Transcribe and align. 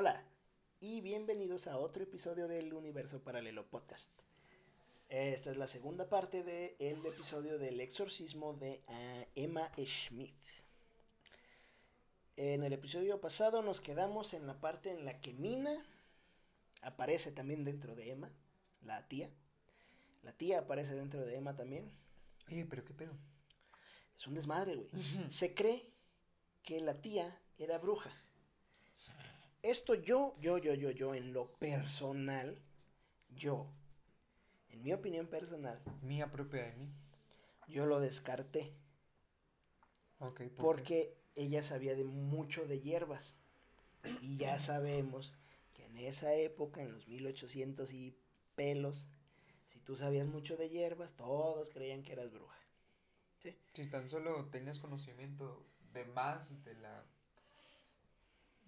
Hola 0.00 0.22
y 0.78 1.00
bienvenidos 1.00 1.66
a 1.66 1.76
otro 1.76 2.04
episodio 2.04 2.46
del 2.46 2.72
Universo 2.72 3.20
Paralelo 3.20 3.66
Podcast. 3.66 4.12
Esta 5.08 5.50
es 5.50 5.56
la 5.56 5.66
segunda 5.66 6.08
parte 6.08 6.44
del 6.44 7.04
episodio 7.04 7.58
del 7.58 7.80
exorcismo 7.80 8.52
de 8.54 8.80
ah, 8.86 9.24
Emma 9.34 9.72
Schmidt. 9.76 10.40
En 12.36 12.62
el 12.62 12.74
episodio 12.74 13.20
pasado 13.20 13.60
nos 13.60 13.80
quedamos 13.80 14.34
en 14.34 14.46
la 14.46 14.60
parte 14.60 14.92
en 14.92 15.04
la 15.04 15.20
que 15.20 15.32
Mina 15.32 15.84
aparece 16.82 17.32
también 17.32 17.64
dentro 17.64 17.96
de 17.96 18.12
Emma, 18.12 18.30
la 18.82 19.08
tía. 19.08 19.32
La 20.22 20.30
tía 20.30 20.60
aparece 20.60 20.94
dentro 20.94 21.26
de 21.26 21.34
Emma 21.34 21.56
también. 21.56 21.90
Oye, 22.46 22.64
pero 22.66 22.84
qué 22.84 22.94
pedo. 22.94 23.14
Es 24.16 24.28
un 24.28 24.36
desmadre, 24.36 24.76
güey. 24.76 24.88
Se 25.32 25.54
cree 25.54 25.92
que 26.62 26.80
la 26.80 26.94
tía 26.94 27.42
era 27.58 27.78
bruja. 27.78 28.12
Esto 29.62 29.94
yo, 29.94 30.36
yo, 30.40 30.58
yo, 30.58 30.74
yo, 30.74 30.90
yo, 30.90 31.14
en 31.14 31.32
lo 31.32 31.50
personal, 31.58 32.58
yo, 33.30 33.66
en 34.70 34.82
mi 34.82 34.92
opinión 34.92 35.26
personal, 35.26 35.80
Mía 36.02 36.30
propia 36.30 36.64
de 36.64 36.72
mí. 36.74 36.88
yo 37.66 37.86
lo 37.86 38.00
descarté. 38.00 38.72
Ok, 40.20 40.42
¿por 40.42 40.44
qué? 40.44 40.48
Porque 40.56 41.16
ella 41.34 41.62
sabía 41.62 41.94
de 41.94 42.04
mucho 42.04 42.66
de 42.66 42.80
hierbas. 42.80 43.36
Y 44.20 44.36
ya 44.36 44.58
sabemos 44.60 45.34
que 45.74 45.84
en 45.86 45.98
esa 45.98 46.34
época, 46.34 46.82
en 46.82 46.92
los 46.92 47.08
1800 47.08 47.92
y 47.92 48.16
pelos, 48.54 49.08
si 49.72 49.80
tú 49.80 49.96
sabías 49.96 50.26
mucho 50.26 50.56
de 50.56 50.68
hierbas, 50.68 51.14
todos 51.14 51.70
creían 51.70 52.02
que 52.02 52.12
eras 52.12 52.32
bruja. 52.32 52.58
Si 53.74 53.86
tan 53.86 54.10
solo 54.10 54.46
tenías 54.46 54.78
conocimiento 54.78 55.64
de 55.92 56.04
más 56.06 56.64
de 56.64 56.74
la. 56.74 57.04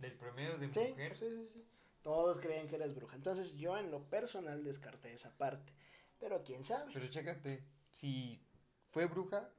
Del 0.00 0.12
promedio 0.14 0.59
de 0.59 0.72
Sí, 0.72 0.80
mujer. 0.90 1.16
sí, 1.16 1.30
sí, 1.30 1.48
sí. 1.52 1.65
Todos 2.02 2.40
creían 2.40 2.66
que 2.68 2.76
eras 2.76 2.95
bruja. 2.95 3.15
Entonces 3.16 3.56
yo 3.56 3.76
en 3.79 3.90
lo 3.90 4.09
personal 4.09 4.65
descarté 4.65 5.12
esa 5.12 5.37
parte. 5.37 5.73
Pero 6.18 6.43
quién 6.43 6.65
sabe. 6.65 6.93
Pero 6.93 7.09
chécate, 7.09 7.65
si 7.90 8.43
fue 8.90 9.06
bruja, 9.06 9.51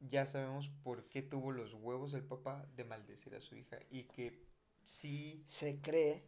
ya 0.00 0.26
sabemos 0.26 0.68
por 0.82 1.08
qué 1.08 1.22
tuvo 1.22 1.52
los 1.52 1.72
huevos 1.74 2.12
el 2.14 2.24
papá 2.24 2.66
de 2.76 2.84
maldecir 2.84 3.34
a 3.34 3.40
su 3.40 3.54
hija. 3.56 3.78
Y 3.90 4.04
que 4.04 4.44
sí. 4.82 5.44
Se 5.48 5.80
cree 5.80 6.24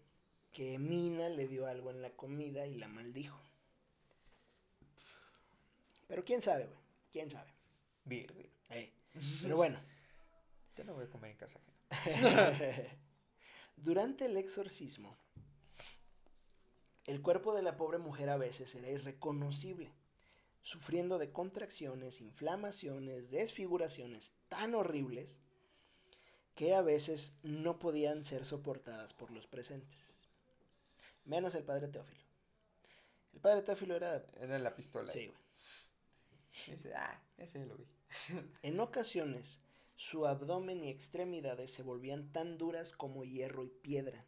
que 0.52 0.78
Mina 0.78 1.28
le 1.28 1.48
dio 1.48 1.66
algo 1.66 1.90
en 1.90 2.00
la 2.02 2.10
comida 2.10 2.66
y 2.66 2.76
la 2.76 2.88
maldijo. 2.88 3.40
Pero 6.06 6.24
quién 6.24 6.40
sabe, 6.42 6.66
güey. 6.66 6.78
Quién 7.10 7.30
sabe. 7.30 7.50
Verde. 8.04 8.50
Eh, 8.70 8.92
Pero 9.42 9.56
bueno. 9.56 9.78
Ya 10.76 10.84
no 10.84 10.92
voy 10.92 11.06
a 11.06 11.08
comer 11.08 11.30
en 11.30 11.38
casa 11.38 11.58
ajena. 11.88 12.58
Durante 13.76 14.24
el 14.24 14.36
exorcismo, 14.36 15.16
el 17.06 17.22
cuerpo 17.22 17.54
de 17.54 17.62
la 17.62 17.76
pobre 17.76 17.98
mujer 17.98 18.30
a 18.30 18.36
veces 18.36 18.74
era 18.74 18.90
irreconocible, 18.90 19.92
sufriendo 20.62 21.18
de 21.18 21.30
contracciones, 21.30 22.20
inflamaciones, 22.20 23.30
desfiguraciones 23.30 24.32
tan 24.48 24.74
horribles 24.74 25.38
que 26.56 26.74
a 26.74 26.82
veces 26.82 27.34
no 27.42 27.78
podían 27.78 28.24
ser 28.24 28.44
soportadas 28.44 29.12
por 29.12 29.30
los 29.30 29.46
presentes. 29.46 30.00
Menos 31.24 31.54
el 31.54 31.64
padre 31.64 31.88
Teófilo. 31.88 32.24
El 33.34 33.40
padre 33.40 33.62
Teófilo 33.62 33.94
era... 33.94 34.24
Era 34.40 34.58
la 34.58 34.74
pistola. 34.74 35.12
Sí, 35.12 35.26
güey. 35.26 35.38
Dice, 36.66 36.94
ah, 36.94 37.22
ese 37.36 37.64
lo 37.66 37.76
vi. 37.76 37.86
En 38.62 38.80
ocasiones, 38.80 39.60
su 39.96 40.26
abdomen 40.26 40.84
y 40.84 40.90
extremidades 40.90 41.70
se 41.70 41.82
volvían 41.82 42.30
tan 42.30 42.58
duras 42.58 42.92
como 42.92 43.24
hierro 43.24 43.64
y 43.64 43.70
piedra, 43.70 44.26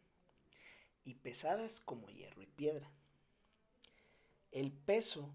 y 1.03 1.15
pesadas 1.15 1.79
como 1.79 2.09
hierro 2.09 2.41
y 2.41 2.47
piedra. 2.47 2.91
El 4.51 4.71
peso 4.71 5.33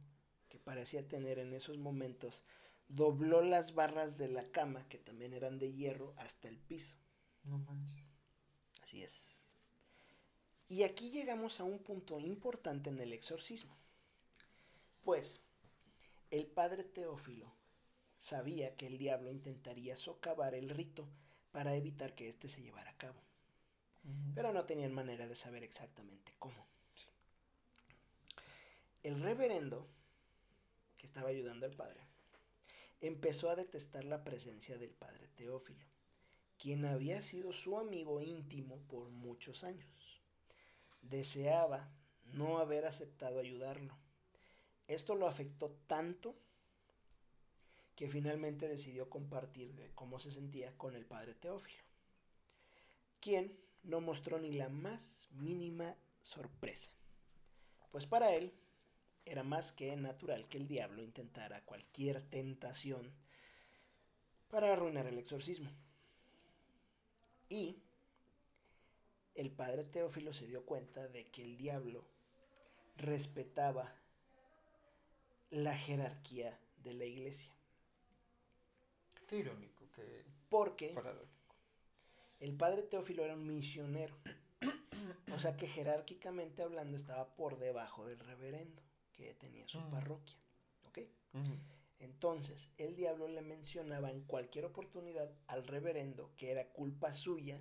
que 0.49 0.59
parecía 0.59 1.09
tener 1.09 1.39
en 1.39 1.55
esos 1.55 1.79
momentos 1.79 2.43
dobló 2.89 3.43
las 3.43 3.75
barras 3.75 4.19
de 4.19 4.29
la 4.29 4.51
cama, 4.51 4.89
que 4.89 4.99
también 4.99 5.33
eran 5.33 5.59
de 5.59 5.73
hierro, 5.73 6.15
hasta 6.17 6.49
el 6.49 6.59
piso. 6.59 6.97
No 7.45 7.59
manches. 7.59 8.05
Así 8.83 9.03
es. 9.03 9.55
Y 10.67 10.83
aquí 10.83 11.11
llegamos 11.11 11.61
a 11.61 11.65
un 11.65 11.79
punto 11.79 12.19
importante 12.19 12.91
en 12.91 12.99
el 12.99 13.13
exorcismo. 13.13 13.77
Pues 15.03 15.41
el 16.31 16.47
padre 16.47 16.83
Teófilo 16.83 17.54
sabía 18.25 18.75
que 18.75 18.87
el 18.87 18.97
diablo 18.97 19.31
intentaría 19.31 19.99
socavar 19.99 20.55
el 20.55 20.71
rito 20.71 21.07
para 21.53 21.77
evitar 21.77 22.15
que 22.15 22.27
éste 22.27 22.49
se 22.49 22.63
llevara 22.63 22.89
a 22.89 22.97
cabo, 22.97 23.21
pero 24.35 24.51
no 24.51 24.65
tenían 24.65 24.95
manera 24.95 25.27
de 25.27 25.37
saber 25.37 25.63
exactamente 25.63 26.33
cómo. 26.39 26.67
El 29.03 29.21
reverendo, 29.21 29.87
que 30.97 31.07
estaba 31.07 31.29
ayudando 31.29 31.67
al 31.67 31.77
padre, 31.77 32.01
empezó 33.03 33.51
a 33.51 33.57
detestar 33.57 34.07
la 34.07 34.25
presencia 34.25 34.79
del 34.79 34.95
padre 34.95 35.29
Teófilo, 35.37 35.85
quien 36.59 36.87
había 36.87 37.21
sido 37.21 37.53
su 37.53 37.79
amigo 37.79 38.23
íntimo 38.23 38.79
por 38.89 39.11
muchos 39.11 39.65
años. 39.65 40.23
Deseaba 41.03 41.91
no 42.33 42.57
haber 42.57 42.87
aceptado 42.87 43.39
ayudarlo. 43.39 43.99
Esto 44.89 45.15
lo 45.15 45.29
afectó 45.29 45.73
tanto 45.87 46.35
que 47.97 48.09
finalmente 48.09 48.69
decidió 48.69 49.09
compartir 49.09 49.75
eh, 49.81 49.91
cómo 49.95 50.19
se 50.19 50.31
sentía 50.31 50.77
con 50.77 50.95
el 50.97 51.07
padre 51.07 51.35
Teófilo, 51.35 51.83
quien 53.21 53.57
no 53.83 54.01
mostró 54.01 54.39
ni 54.39 54.53
la 54.53 54.69
más 54.69 55.29
mínima 55.33 55.97
sorpresa, 56.23 56.91
pues 57.91 58.07
para 58.07 58.35
él 58.35 58.53
era 59.25 59.43
más 59.43 59.73
que 59.73 59.97
natural 59.97 60.49
que 60.49 60.59
el 60.59 60.69
diablo 60.69 61.03
intentara 61.03 61.65
cualquier 61.65 62.23
tentación 62.23 63.13
para 64.51 64.73
arruinar 64.73 65.07
el 65.07 65.19
exorcismo. 65.19 65.71
Y 67.49 67.83
el 69.35 69.51
padre 69.51 69.85
Teófilo 69.85 70.33
se 70.33 70.47
dio 70.47 70.65
cuenta 70.65 71.09
de 71.09 71.27
que 71.27 71.43
el 71.43 71.57
diablo 71.57 72.05
respetaba 72.97 73.95
la 75.51 75.77
jerarquía 75.77 76.59
de 76.83 76.95
la 76.95 77.05
iglesia. 77.05 77.54
Qué 79.27 79.39
irónico, 79.39 79.85
qué 79.95 80.25
Porque 80.49 80.91
paradójico. 80.95 81.55
el 82.41 82.57
padre 82.57 82.83
Teófilo 82.83 83.25
era 83.25 83.35
un 83.35 83.47
misionero. 83.47 84.17
O 85.33 85.39
sea 85.39 85.57
que 85.57 85.67
jerárquicamente 85.67 86.63
hablando 86.63 86.97
estaba 86.97 87.35
por 87.35 87.59
debajo 87.59 88.07
del 88.07 88.19
reverendo 88.21 88.83
que 89.13 89.35
tenía 89.35 89.67
su 89.69 89.81
Mm. 89.81 89.91
parroquia. 89.91 90.37
¿Ok? 90.89 90.99
Ujú. 91.35 91.55
Entonces, 91.99 92.69
el 92.79 92.95
diablo 92.97 93.29
le 93.29 93.41
mencionaba 93.43 94.11
en 94.11 94.23
cualquier 94.23 94.65
oportunidad 94.67 95.31
al 95.47 95.67
reverendo 95.67 96.31
que 96.37 96.51
era 96.51 96.69
culpa 96.69 97.13
suya 97.15 97.61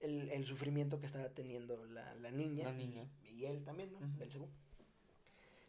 el, 0.00 0.30
el 0.30 0.44
sufrimiento 0.46 0.98
que 0.98 1.06
estaba 1.06 1.28
teniendo 1.30 1.84
la, 1.86 2.14
la 2.16 2.30
niña, 2.30 2.64
La 2.64 2.72
y- 2.72 2.76
niña. 2.86 3.08
Y, 3.24 3.44
él 3.44 3.62
también, 3.64 3.92
¿no? 3.92 3.98
Ujú. 3.98 4.18
Belcebú. 4.18 4.48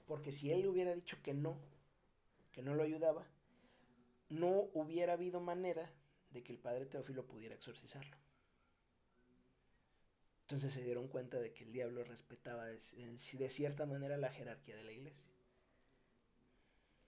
Porque 0.08 0.32
si 0.32 0.52
él 0.52 0.62
le 0.62 0.70
hubiera 0.70 0.94
dicho 0.94 1.18
que 1.24 1.34
no, 1.34 1.58
que 2.52 2.62
no 2.62 2.76
lo 2.76 2.84
ayudaba, 2.84 3.26
no 4.34 4.70
hubiera 4.74 5.14
habido 5.14 5.40
manera 5.40 5.92
de 6.32 6.44
que 6.44 6.52
el 6.54 6.60
padre 6.60 6.86
Teófilo 6.86 7.26
pudiera 7.26 7.56
exorcizarlo. 7.56 8.18
Entonces 10.42 10.74
se 10.74 10.84
dieron 10.84 11.08
cuenta 11.08 11.40
de 11.40 11.54
que 11.54 11.64
el 11.64 11.72
diablo 11.72 12.04
respetaba 12.04 12.66
de, 12.66 12.78
de 12.78 13.50
cierta 13.50 13.86
manera 13.86 14.18
la 14.18 14.30
jerarquía 14.32 14.76
de 14.76 14.84
la 14.84 14.92
iglesia. 14.92 15.24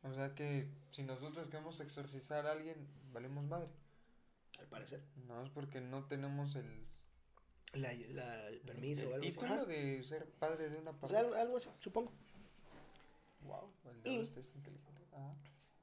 O 0.03 0.13
sea 0.13 0.33
que 0.35 0.69
si 0.91 1.03
nosotros 1.03 1.47
queremos 1.47 1.79
exorcizar 1.79 2.45
a 2.45 2.51
alguien, 2.51 2.87
valemos 3.11 3.43
madre. 3.43 3.69
Al 4.59 4.67
parecer. 4.67 5.03
No 5.27 5.43
es 5.43 5.49
porque 5.49 5.81
no 5.81 6.05
tenemos 6.05 6.55
el, 6.55 6.87
La- 7.73 7.91
la- 7.93 8.47
el 8.47 8.61
permiso 8.61 9.01
el 9.03 9.07
o 9.09 9.13
algo 9.15 9.27
así. 9.27 9.37
título 9.37 9.65
de 9.65 10.03
ser 10.03 10.29
padre 10.39 10.69
de 10.69 10.77
una 10.77 10.91
O 10.91 11.07
sea, 11.07 11.19
parroquia. 11.19 11.41
algo, 11.41 11.57
así, 11.57 11.69
supongo. 11.79 12.11
Wow, 13.41 13.73
el 13.85 13.97
Y- 13.97 14.01
diablo 14.03 14.23
este 14.23 14.39
es 14.39 14.55
inteligente. 14.55 15.01
Ajá. 15.11 15.35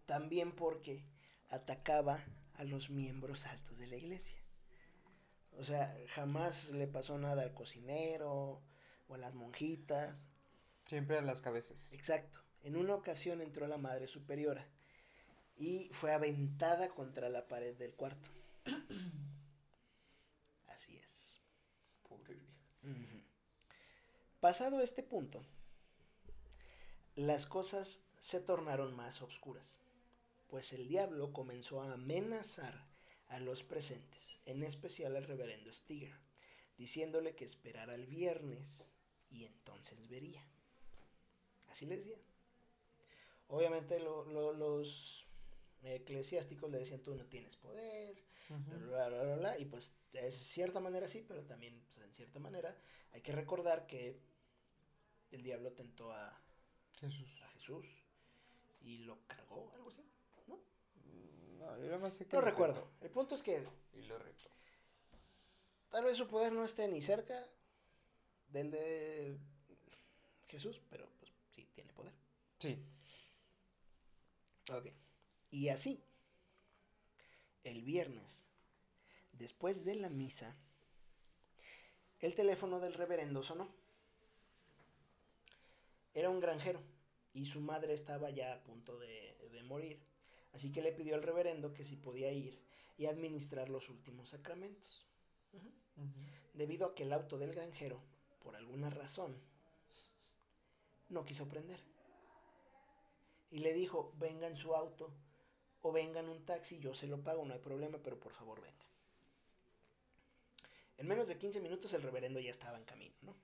También 0.07 0.53
porque 0.53 1.05
atacaba 1.53 2.25
a 2.55 2.65
los 2.65 2.91
miembros 2.91 3.47
altos 3.47 3.79
de 3.79 3.87
la 3.87 3.97
iglesia. 3.97 4.37
O 5.59 5.65
sea, 5.65 5.97
jamás 6.15 6.71
le 6.71 6.87
pasó 6.87 7.19
nada 7.19 7.43
al 7.43 7.55
cocinero 7.55 8.63
o 9.09 9.15
a 9.15 9.19
las 9.19 9.35
monjitas. 9.35 10.29
Siempre 10.87 11.19
a 11.19 11.23
las 11.23 11.41
cabezas. 11.41 11.89
Exacto. 11.93 12.41
En 12.63 12.77
una 12.77 12.95
ocasión 12.95 13.41
entró 13.41 13.67
la 13.67 13.77
madre 13.77 14.09
superiora 14.09 14.67
y 15.57 15.91
fue 15.93 16.13
aventada 16.13 16.89
contra 16.89 17.29
la 17.29 17.47
pared 17.47 17.77
del 17.77 17.95
cuarto. 17.95 18.29
Así 20.69 20.97
es. 20.97 21.41
Pobre 22.09 22.35
vieja. 22.35 22.57
Pasado 24.41 24.81
este 24.81 25.03
punto, 25.03 25.45
las 27.15 27.47
cosas 27.47 28.01
se 28.21 28.41
tornaron 28.41 28.97
más 28.97 29.23
obscuras, 29.23 29.79
pues 30.53 30.75
el 30.75 30.87
diablo 30.87 31.33
comenzó 31.33 31.81
a 31.81 31.95
amenazar 31.95 32.75
a 33.29 33.41
los 33.41 33.63
presentes, 33.63 34.39
en 34.45 34.63
especial 34.63 35.17
al 35.17 35.25
reverendo 35.25 35.73
Stiger, 35.73 36.13
diciéndole 36.77 37.35
que 37.35 37.47
esperara 37.47 37.95
el 37.95 38.07
viernes 38.07 38.87
y 39.31 39.47
entonces 39.47 40.07
vería. 40.11 40.47
Así 41.71 41.87
le 41.87 41.97
decía. 41.97 42.19
Obviamente 43.49 43.99
lo- 43.99 44.27
lo- 44.27 44.53
los 44.53 45.25
eclesiásticos 45.85 46.71
le 46.71 46.81
decían, 46.81 47.01
tú 47.01 47.15
no 47.15 47.25
tienes 47.25 47.57
poder, 47.57 48.23
bla, 48.51 49.09
bla, 49.09 49.23
bla, 49.23 49.37
bla, 49.37 49.59
y 49.59 49.65
pues 49.65 49.95
de 50.13 50.31
cierta 50.31 50.81
manera 50.81 51.09
sí, 51.09 51.25
pero 51.27 51.47
también 51.47 51.81
pues, 51.81 51.97
en 52.07 52.13
cierta 52.13 52.39
manera 52.41 52.77
hay 53.13 53.23
que 53.23 53.33
recordar 53.33 53.87
que 53.87 54.21
el 55.31 55.43
diablo 55.43 55.73
tentó 55.73 56.13
a, 56.13 56.39
Jesús. 57.01 57.41
a 57.41 57.49
Jesús 57.49 57.87
y 58.83 58.99
lo 58.99 59.27
cargó, 59.27 59.73
algo 59.73 59.89
así. 59.89 60.03
¿No? 61.63 61.71
No, 61.73 61.79
yo 61.79 61.87
nada 61.87 61.99
más 61.99 62.15
sé 62.15 62.27
que 62.27 62.37
No 62.37 62.41
lo 62.43 62.47
recuerdo. 62.51 62.75
retó. 62.81 63.05
El 63.05 63.11
punto 63.11 63.35
es 63.35 63.43
que 63.43 63.67
Y 63.95 64.03
lo 64.03 64.19
retó. 64.19 64.51
tal 65.91 66.05
vez 66.05 66.17
su 66.17 66.27
poder 66.27 66.53
no 66.53 66.65
esté 66.65 66.89
ni 66.89 67.01
cerca 67.03 67.47
del 68.49 68.71
de 68.71 69.39
Jesús, 70.49 70.81
pero 70.91 71.09
pues 71.19 71.33
sí 71.55 71.67
tiene 71.75 71.93
poder. 71.93 72.13
Sí. 72.59 72.79
Ok. 74.71 74.87
Y 75.51 75.69
así, 75.69 76.03
el 77.65 77.83
viernes, 77.83 78.45
después 79.33 79.85
de 79.85 79.97
la 79.97 80.09
misa, 80.11 80.57
el 82.21 82.35
teléfono 82.35 82.81
del 82.81 82.95
reverendo 82.95 83.43
sonó. 83.43 83.69
Era 86.15 86.29
un 86.31 86.41
granjero 86.41 86.83
y 87.33 87.47
su 87.47 87.61
madre 87.61 87.95
estaba 87.95 88.31
ya 88.31 88.53
a 88.53 88.63
punto 88.63 88.99
de, 88.99 89.49
de 89.51 89.63
morir, 89.63 89.99
así 90.53 90.71
que 90.73 90.83
le 90.83 90.93
pidió 90.93 91.15
al 91.15 91.23
reverendo 91.23 91.73
que 91.73 91.85
si 91.85 91.97
podía 91.97 92.33
ir 92.33 92.59
y 92.99 93.07
administrar 93.07 93.69
los 93.69 93.89
últimos 93.89 94.31
sacramentos. 94.31 95.05
Debido 96.55 96.87
a 96.87 96.95
que 96.95 97.05
el 97.05 97.13
auto 97.13 97.39
del 97.39 97.53
granjero, 97.53 98.01
por 98.43 98.57
alguna 98.57 98.91
razón, 98.91 99.37
no 101.09 101.25
quiso 101.25 101.49
prender. 101.49 101.81
Y 103.51 103.59
le 103.59 103.73
dijo, 103.75 104.13
venga 104.19 104.47
en 104.47 104.57
su 104.57 104.75
auto 104.75 105.13
o 105.83 105.93
venga 105.93 106.21
en 106.21 106.29
un 106.29 106.45
taxi, 106.45 106.79
yo 106.79 106.95
se 106.95 107.07
lo 107.07 107.23
pago, 107.23 107.45
no 107.45 107.55
hay 107.55 107.61
problema, 107.61 107.99
pero 108.03 108.19
por 108.19 108.33
favor 108.33 108.61
venga. 108.61 108.87
En 110.99 111.09
menos 111.09 111.29
de 111.29 111.37
15 111.37 111.61
minutos 111.61 111.93
el 111.93 112.03
reverendo 112.03 112.41
ya 112.41 112.51
estaba 112.51 112.79
en 112.79 112.85
camino, 112.85 113.15
¿no? 113.23 113.35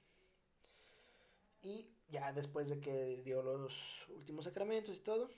Y 1.62 1.88
ya 2.08 2.32
después 2.32 2.68
de 2.68 2.80
que 2.80 3.22
dio 3.22 3.42
los 3.42 3.74
últimos 4.10 4.44
sacramentos 4.44 4.94
y 4.94 5.00
todo, 5.00 5.28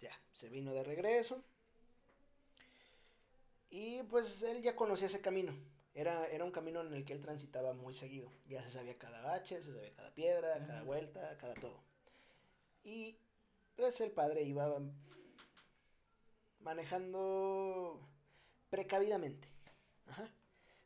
ya 0.00 0.12
se 0.32 0.48
vino 0.48 0.72
de 0.74 0.84
regreso. 0.84 1.42
Y 3.70 4.02
pues 4.04 4.42
él 4.42 4.62
ya 4.62 4.74
conocía 4.74 5.06
ese 5.06 5.20
camino. 5.20 5.54
Era, 5.94 6.26
era 6.26 6.44
un 6.44 6.50
camino 6.50 6.80
en 6.80 6.92
el 6.94 7.04
que 7.04 7.12
él 7.12 7.20
transitaba 7.20 7.72
muy 7.72 7.94
seguido. 7.94 8.32
Ya 8.46 8.62
se 8.62 8.70
sabía 8.70 8.98
cada 8.98 9.20
bache, 9.22 9.62
se 9.62 9.72
sabía 9.72 9.92
cada 9.94 10.14
piedra, 10.14 10.66
cada 10.66 10.82
vuelta, 10.82 11.36
cada 11.38 11.54
todo. 11.54 11.82
Y 12.82 13.16
pues 13.76 14.00
el 14.00 14.10
padre 14.10 14.42
iba 14.42 14.80
manejando 16.60 18.00
precavidamente. 18.70 19.48
Ajá. 20.06 20.28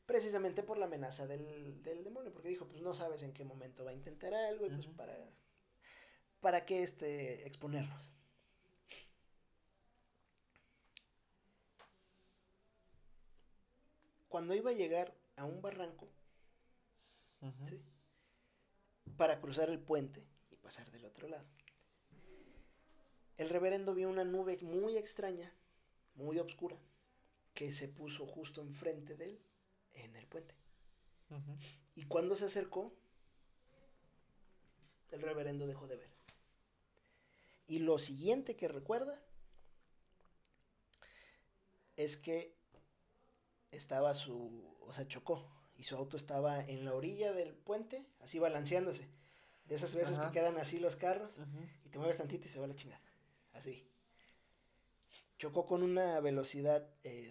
Precisamente 0.06 0.62
por 0.62 0.76
la 0.76 0.87
amenaza 0.87 1.26
del, 1.26 1.82
del 1.82 2.05
demonio. 2.05 2.32
Porque 2.32 2.49
dijo, 2.49 2.66
pues 2.66 2.82
no 2.82 2.94
sabes 2.94 3.22
en 3.22 3.32
qué 3.32 3.44
momento 3.44 3.84
va 3.84 3.93
a 3.93 3.94
intentar 3.94 4.34
algo. 4.34 4.66
Y 4.66 4.70
pues 4.70 4.87
para, 4.88 5.16
para 6.40 6.66
qué 6.66 6.82
este, 6.82 7.46
exponernos. 7.46 8.12
Cuando 14.35 14.53
iba 14.57 14.71
a 14.71 14.75
llegar 14.75 15.15
a 15.37 15.45
un 15.45 15.63
barranco, 15.63 16.09
para 19.17 19.41
cruzar 19.41 19.71
el 19.71 19.79
puente 19.79 20.27
y 20.51 20.57
pasar 20.57 20.91
del 20.91 21.05
otro 21.05 21.29
lado. 21.29 21.47
El 23.37 23.49
reverendo 23.49 23.95
vio 23.95 24.09
una 24.09 24.25
nube 24.25 24.59
muy 24.61 24.97
extraña, 24.97 25.55
muy 26.17 26.41
oscura, 26.41 26.77
que 27.55 27.71
se 27.71 27.87
puso 27.87 28.27
justo 28.27 28.61
enfrente 28.61 29.15
de 29.15 29.27
él 29.27 29.41
en 29.93 30.17
el 30.17 30.27
puente. 30.27 30.57
Y 31.95 32.03
cuando 32.07 32.35
se 32.35 32.47
acercó, 32.47 32.93
el 35.13 35.23
reverendo 35.23 35.69
dejó 35.69 35.87
de 35.87 35.95
ver. 35.95 36.11
Y 37.69 37.79
lo 37.79 38.01
siguiente 38.01 38.57
que 38.57 38.67
recuerda 38.67 39.17
es 41.95 42.17
que 42.17 42.54
estaba 43.76 44.15
su, 44.15 44.76
o 44.81 44.93
sea, 44.93 45.06
chocó 45.06 45.49
y 45.76 45.85
su 45.85 45.97
auto 45.97 46.17
estaba 46.17 46.61
en 46.61 46.85
la 46.85 46.94
orilla 46.94 47.32
del 47.32 47.55
puente, 47.55 48.06
así 48.21 48.38
balanceándose. 48.38 49.09
De 49.67 49.76
esas 49.76 49.94
veces 49.94 50.19
Ajá. 50.19 50.31
que 50.31 50.38
quedan 50.38 50.59
así 50.59 50.79
los 50.79 50.97
carros 50.97 51.38
y 51.85 51.88
te 51.88 51.99
mueves 51.99 52.19
tantito 52.19 52.47
y 52.47 52.50
se 52.50 52.61
va 52.61 52.67
la 52.67 52.75
chingada. 52.75 53.00
Así. 53.55 53.88
Chocó 55.38 55.67
con 55.67 55.82
una 55.82 56.21
velocidad 56.21 56.87
eh, 57.03 57.31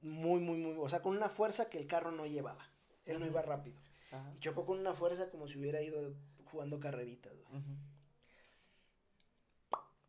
muy, 0.00 0.40
muy, 0.40 0.58
muy, 0.58 0.76
o 0.78 0.88
sea, 0.88 1.02
con 1.02 1.16
una 1.16 1.28
fuerza 1.28 1.68
que 1.68 1.78
el 1.78 1.86
carro 1.86 2.12
no 2.12 2.26
llevaba. 2.26 2.70
Él 3.04 3.20
no 3.20 3.26
iba 3.26 3.42
rápido. 3.42 3.78
Ajá. 4.10 4.32
Y 4.34 4.40
chocó 4.40 4.64
con 4.64 4.78
una 4.78 4.94
fuerza 4.94 5.30
como 5.30 5.46
si 5.46 5.58
hubiera 5.58 5.82
ido 5.82 6.14
jugando 6.46 6.80
carreritas. 6.80 7.32
güey. 7.34 7.62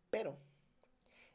Pero 0.10 0.38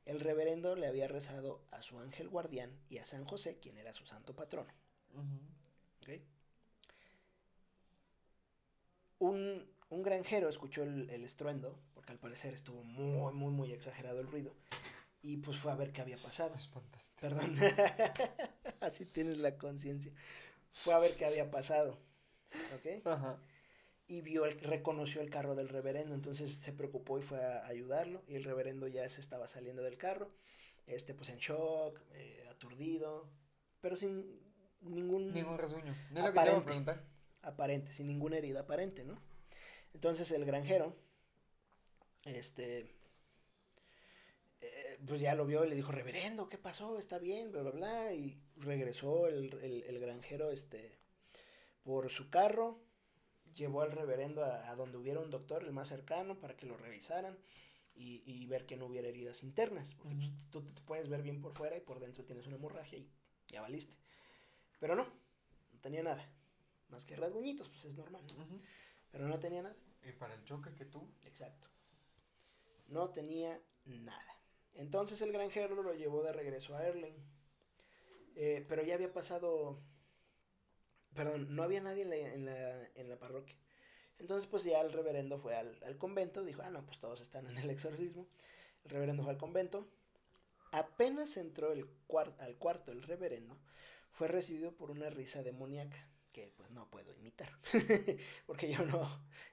el 0.06 0.20
reverendo 0.20 0.76
le 0.76 0.86
había 0.86 1.08
rezado 1.08 1.64
a 1.70 1.82
su 1.82 1.98
ángel 1.98 2.28
guardián 2.28 2.70
y 2.88 2.98
a 2.98 3.06
San 3.06 3.24
José, 3.24 3.58
quien 3.58 3.78
era 3.78 3.92
su 3.92 4.06
santo 4.06 4.34
patrono. 4.34 4.72
Ujú. 5.14 5.40
¿ok? 6.02 6.08
Un, 9.18 9.64
un 9.90 10.02
granjero 10.02 10.48
escuchó 10.48 10.82
el, 10.82 11.08
el 11.10 11.24
estruendo, 11.24 11.78
porque 11.94 12.12
al 12.12 12.18
parecer 12.18 12.54
estuvo 12.54 12.82
muy, 12.82 13.32
muy, 13.32 13.52
muy 13.52 13.72
exagerado 13.72 14.20
el 14.20 14.26
ruido, 14.26 14.54
y 15.22 15.38
pues 15.38 15.58
fue 15.58 15.72
a 15.72 15.76
ver 15.76 15.92
qué 15.92 16.02
había 16.02 16.18
pasado. 16.18 16.54
Espantaste. 16.56 17.12
Perdón, 17.20 17.56
así 18.80 19.06
tienes 19.06 19.38
la 19.38 19.56
conciencia. 19.58 20.12
Fue 20.72 20.94
a 20.94 20.98
ver 20.98 21.16
qué 21.16 21.26
había 21.26 21.50
pasado, 21.50 21.98
¿ok? 22.74 23.06
Ajá. 23.06 23.38
Y 24.12 24.20
vio 24.20 24.44
el, 24.44 24.58
reconoció 24.60 25.20
el 25.22 25.30
carro 25.30 25.54
del 25.54 25.68
reverendo, 25.70 26.14
entonces 26.14 26.52
se 26.52 26.72
preocupó 26.72 27.18
y 27.18 27.22
fue 27.22 27.42
a 27.42 27.66
ayudarlo, 27.66 28.22
y 28.28 28.34
el 28.34 28.44
reverendo 28.44 28.86
ya 28.86 29.08
se 29.08 29.20
estaba 29.20 29.48
saliendo 29.48 29.82
del 29.82 29.96
carro, 29.96 30.30
este 30.86 31.14
pues 31.14 31.30
en 31.30 31.38
shock, 31.38 31.98
eh, 32.12 32.44
aturdido, 32.50 33.26
pero 33.80 33.96
sin 33.96 34.38
ningún 34.82 35.32
Ningún 35.32 35.56
rasguño. 35.56 35.94
No 36.10 36.20
es 36.20 36.26
lo 36.26 36.32
que 36.32 36.38
te 36.40 36.46
iba 36.46 36.56
a 36.56 36.60
Aparente. 36.60 37.00
aparente, 37.42 37.92
sin 37.92 38.06
ninguna 38.06 38.36
herida 38.36 38.60
aparente, 38.60 39.04
¿no? 39.04 39.18
Entonces 39.94 40.30
el 40.32 40.44
granjero, 40.44 40.94
este, 42.24 42.94
eh, 44.60 44.98
pues 45.06 45.20
ya 45.20 45.34
lo 45.34 45.46
vio 45.46 45.64
y 45.64 45.68
le 45.70 45.74
dijo, 45.74 45.90
reverendo, 45.92 46.48
¿qué 46.48 46.58
pasó? 46.58 46.98
¿Está 46.98 47.18
bien? 47.18 47.50
Bla, 47.50 47.62
bla, 47.62 47.70
bla, 47.72 48.12
y 48.14 48.38
regresó 48.56 49.26
el, 49.28 49.52
el- 49.62 49.82
el 49.84 49.98
granjero, 50.00 50.50
este, 50.50 50.98
por 51.82 52.10
su 52.10 52.30
carro, 52.30 52.78
llevó 53.54 53.82
al 53.82 53.92
reverendo 53.92 54.44
a, 54.44 54.70
a 54.70 54.76
donde 54.76 54.98
hubiera 54.98 55.20
un 55.20 55.30
doctor, 55.30 55.62
el 55.64 55.72
más 55.72 55.88
cercano, 55.88 56.38
para 56.38 56.56
que 56.56 56.66
lo 56.66 56.76
revisaran 56.76 57.38
y, 57.94 58.22
y 58.26 58.46
ver 58.46 58.66
que 58.66 58.76
no 58.76 58.86
hubiera 58.86 59.08
heridas 59.08 59.42
internas, 59.42 59.94
porque 59.94 60.16
pues, 60.16 60.50
tú 60.50 60.62
te 60.62 60.80
puedes 60.82 61.08
ver 61.08 61.22
bien 61.22 61.40
por 61.40 61.54
fuera 61.54 61.76
y 61.76 61.80
por 61.80 62.00
dentro 62.00 62.24
tienes 62.24 62.46
una 62.46 62.56
hemorragia 62.56 62.98
y 62.98 63.10
ya 63.48 63.60
valiste. 63.60 63.94
Pero 64.80 64.96
no, 64.96 65.04
no 65.04 65.80
tenía 65.80 66.02
nada. 66.02 66.28
Más 66.88 67.06
que 67.06 67.16
rasguñitos, 67.16 67.68
pues 67.68 67.84
es 67.84 67.94
normal. 67.94 68.22
Pero 69.10 69.28
no 69.28 69.38
tenía 69.38 69.62
nada. 69.62 69.76
Y 70.04 70.12
para 70.12 70.34
el 70.34 70.44
choque 70.44 70.74
que 70.74 70.84
tú. 70.84 71.08
Exacto. 71.24 71.68
No 72.88 73.10
tenía 73.10 73.60
nada. 73.84 74.42
Entonces 74.74 75.20
el 75.22 75.32
granjero 75.32 75.82
lo 75.82 75.94
llevó 75.94 76.22
de 76.22 76.32
regreso 76.32 76.76
a 76.76 76.84
Erling. 76.86 77.14
Eh, 78.34 78.64
pero 78.68 78.82
ya 78.82 78.94
había 78.94 79.12
pasado... 79.12 79.80
Perdón, 81.14 81.54
no 81.54 81.62
había 81.62 81.80
nadie 81.80 82.02
en 82.02 82.10
la, 82.10 82.16
en 82.16 82.44
la, 82.46 82.86
en 82.94 83.08
la 83.08 83.18
parroquia. 83.18 83.56
Entonces 84.18 84.46
pues 84.48 84.64
ya 84.64 84.80
el 84.80 84.92
reverendo 84.92 85.38
fue 85.38 85.56
al, 85.56 85.82
al 85.84 85.98
convento. 85.98 86.44
Dijo, 86.44 86.62
ah, 86.62 86.70
no, 86.70 86.84
pues 86.86 86.98
todos 87.00 87.20
están 87.20 87.46
en 87.46 87.58
el 87.58 87.70
exorcismo. 87.70 88.26
El 88.84 88.90
reverendo 88.92 89.22
fue 89.22 89.32
al 89.32 89.38
convento. 89.38 89.86
Apenas 90.72 91.36
entró 91.36 91.72
el 91.72 91.86
cuar- 92.08 92.34
al 92.38 92.56
cuarto 92.56 92.92
el 92.92 93.02
reverendo, 93.02 93.58
fue 94.12 94.28
recibido 94.28 94.72
por 94.74 94.90
una 94.90 95.10
risa 95.10 95.42
demoníaca 95.42 96.08
que 96.32 96.50
pues 96.56 96.70
no 96.70 96.88
puedo 96.90 97.12
imitar, 97.14 97.50
porque 98.46 98.72
yo 98.72 98.82
no, 98.86 99.06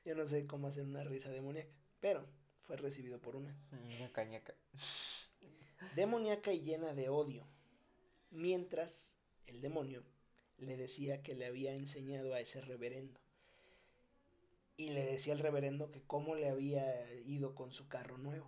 yo 0.05 0.15
no 0.15 0.25
sé 0.25 0.47
cómo 0.47 0.67
hacer 0.67 0.85
una 0.85 1.03
risa 1.03 1.29
demoníaca, 1.29 1.69
pero 1.99 2.25
fue 2.65 2.77
recibido 2.77 3.19
por 3.19 3.35
una 3.35 3.53
Ñaca, 3.99 4.23
ñaca. 4.23 4.55
demoníaca 5.95 6.53
y 6.53 6.61
llena 6.61 6.93
de 6.93 7.09
odio, 7.09 7.45
mientras 8.31 9.09
el 9.47 9.59
demonio 9.59 10.03
le 10.59 10.77
decía 10.77 11.21
que 11.23 11.35
le 11.35 11.45
había 11.45 11.73
enseñado 11.73 12.33
a 12.33 12.39
ese 12.39 12.61
reverendo. 12.61 13.19
Y 14.77 14.89
le 14.89 15.03
decía 15.05 15.33
al 15.33 15.39
reverendo 15.39 15.91
que 15.91 16.01
cómo 16.01 16.35
le 16.35 16.49
había 16.49 17.13
ido 17.25 17.55
con 17.55 17.71
su 17.71 17.87
carro 17.87 18.17
nuevo. 18.17 18.47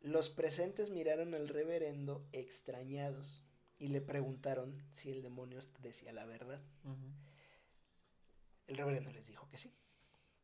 Los 0.00 0.30
presentes 0.30 0.90
miraron 0.90 1.34
al 1.34 1.48
reverendo 1.48 2.26
extrañados 2.32 3.44
y 3.78 3.88
le 3.88 4.00
preguntaron 4.00 4.82
si 4.94 5.10
el 5.10 5.22
demonio 5.22 5.60
decía 5.80 6.12
la 6.12 6.24
verdad. 6.24 6.62
El 8.66 8.76
reverendo 8.76 9.10
les 9.10 9.26
dijo 9.26 9.48
que 9.50 9.58
sí, 9.58 9.74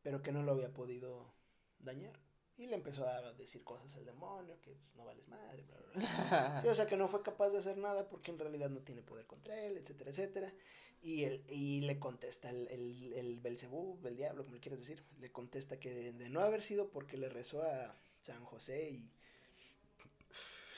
pero 0.01 0.21
que 0.21 0.31
no 0.31 0.43
lo 0.43 0.51
había 0.51 0.73
podido 0.73 1.33
dañar. 1.79 2.26
Y 2.57 2.65
le 2.65 2.75
empezó 2.75 3.07
a 3.07 3.33
decir 3.33 3.63
cosas 3.63 3.95
al 3.95 4.05
demonio, 4.05 4.59
que 4.61 4.71
pues, 4.71 4.95
no 4.95 5.05
vales 5.05 5.27
madre, 5.27 5.63
bla, 5.63 5.77
bla, 5.77 5.91
bla. 5.93 6.61
Sí, 6.63 6.67
o 6.67 6.75
sea, 6.75 6.87
que 6.87 6.97
no 6.97 7.07
fue 7.07 7.21
capaz 7.21 7.49
de 7.49 7.59
hacer 7.59 7.77
nada 7.77 8.09
porque 8.09 8.31
en 8.31 8.39
realidad 8.39 8.69
no 8.69 8.81
tiene 8.81 9.03
poder 9.03 9.27
contra 9.27 9.61
él, 9.63 9.77
etcétera, 9.77 10.09
etcétera. 10.09 10.53
Y, 11.01 11.23
él, 11.23 11.45
y 11.47 11.81
le 11.81 11.99
contesta 11.99 12.49
el, 12.49 12.67
el, 12.69 13.13
el 13.13 13.39
Belcebú, 13.39 13.99
el 14.03 14.17
diablo, 14.17 14.43
como 14.43 14.55
le 14.55 14.61
quieras 14.61 14.79
decir, 14.79 15.03
le 15.19 15.31
contesta 15.31 15.79
que 15.79 15.93
de, 15.93 16.13
de 16.13 16.29
no 16.29 16.41
haber 16.41 16.63
sido 16.63 16.89
porque 16.89 17.17
le 17.17 17.29
rezó 17.29 17.61
a 17.61 17.95
San 18.21 18.43
José 18.43 18.89
y 18.89 19.11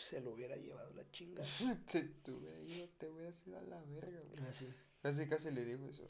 se 0.09 0.19
lo 0.19 0.31
hubiera 0.31 0.55
llevado 0.57 0.91
la 0.93 1.09
chinga. 1.11 1.43
Te, 1.91 2.01
te 2.01 2.31
hubiera 2.31 2.59
ido, 2.59 2.89
te 2.97 3.07
hubieras 3.07 3.45
ido 3.47 3.57
a 3.57 3.61
la 3.61 3.81
verga, 3.83 4.19
güey. 4.29 4.43
Así. 4.49 4.67
Casi, 5.01 5.27
casi 5.27 5.51
le 5.51 5.63
dijo 5.63 5.87
eso. 5.87 6.09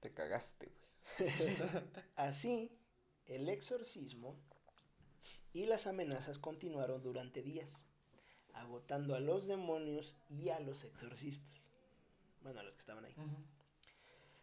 Te 0.00 0.12
cagaste, 0.12 0.66
güey. 0.66 1.56
Así, 2.16 2.78
el 3.24 3.48
exorcismo 3.48 4.38
y 5.56 5.64
las 5.64 5.86
amenazas 5.86 6.38
continuaron 6.38 7.02
durante 7.02 7.42
días, 7.42 7.82
agotando 8.52 9.14
a 9.14 9.20
los 9.20 9.46
demonios 9.46 10.14
y 10.28 10.50
a 10.50 10.60
los 10.60 10.84
exorcistas. 10.84 11.70
Bueno, 12.42 12.60
a 12.60 12.62
los 12.62 12.74
que 12.74 12.80
estaban 12.80 13.06
ahí. 13.06 13.14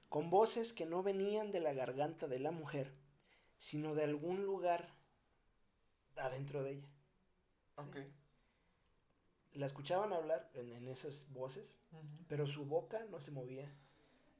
Con 0.09 0.31
voces 0.31 0.73
que 0.73 0.87
no 0.87 1.03
venían 1.03 1.51
de 1.51 1.59
la 1.59 1.71
garganta 1.71 2.27
de 2.27 2.39
la 2.39 2.49
mujer, 2.49 2.91
sino 3.59 3.93
de 3.93 4.05
algún 4.05 4.43
lugar 4.43 4.95
adentro 6.15 6.63
de 6.63 6.71
ella. 6.71 6.89
Ok. 7.75 7.97
La 9.51 9.67
escuchaban 9.67 10.13
hablar 10.13 10.49
en, 10.55 10.71
en 10.71 10.87
esas 10.87 11.29
voces, 11.29 11.75
pero 12.27 12.47
su 12.47 12.65
boca 12.65 13.05
no 13.11 13.19
se 13.19 13.29
movía. 13.29 13.71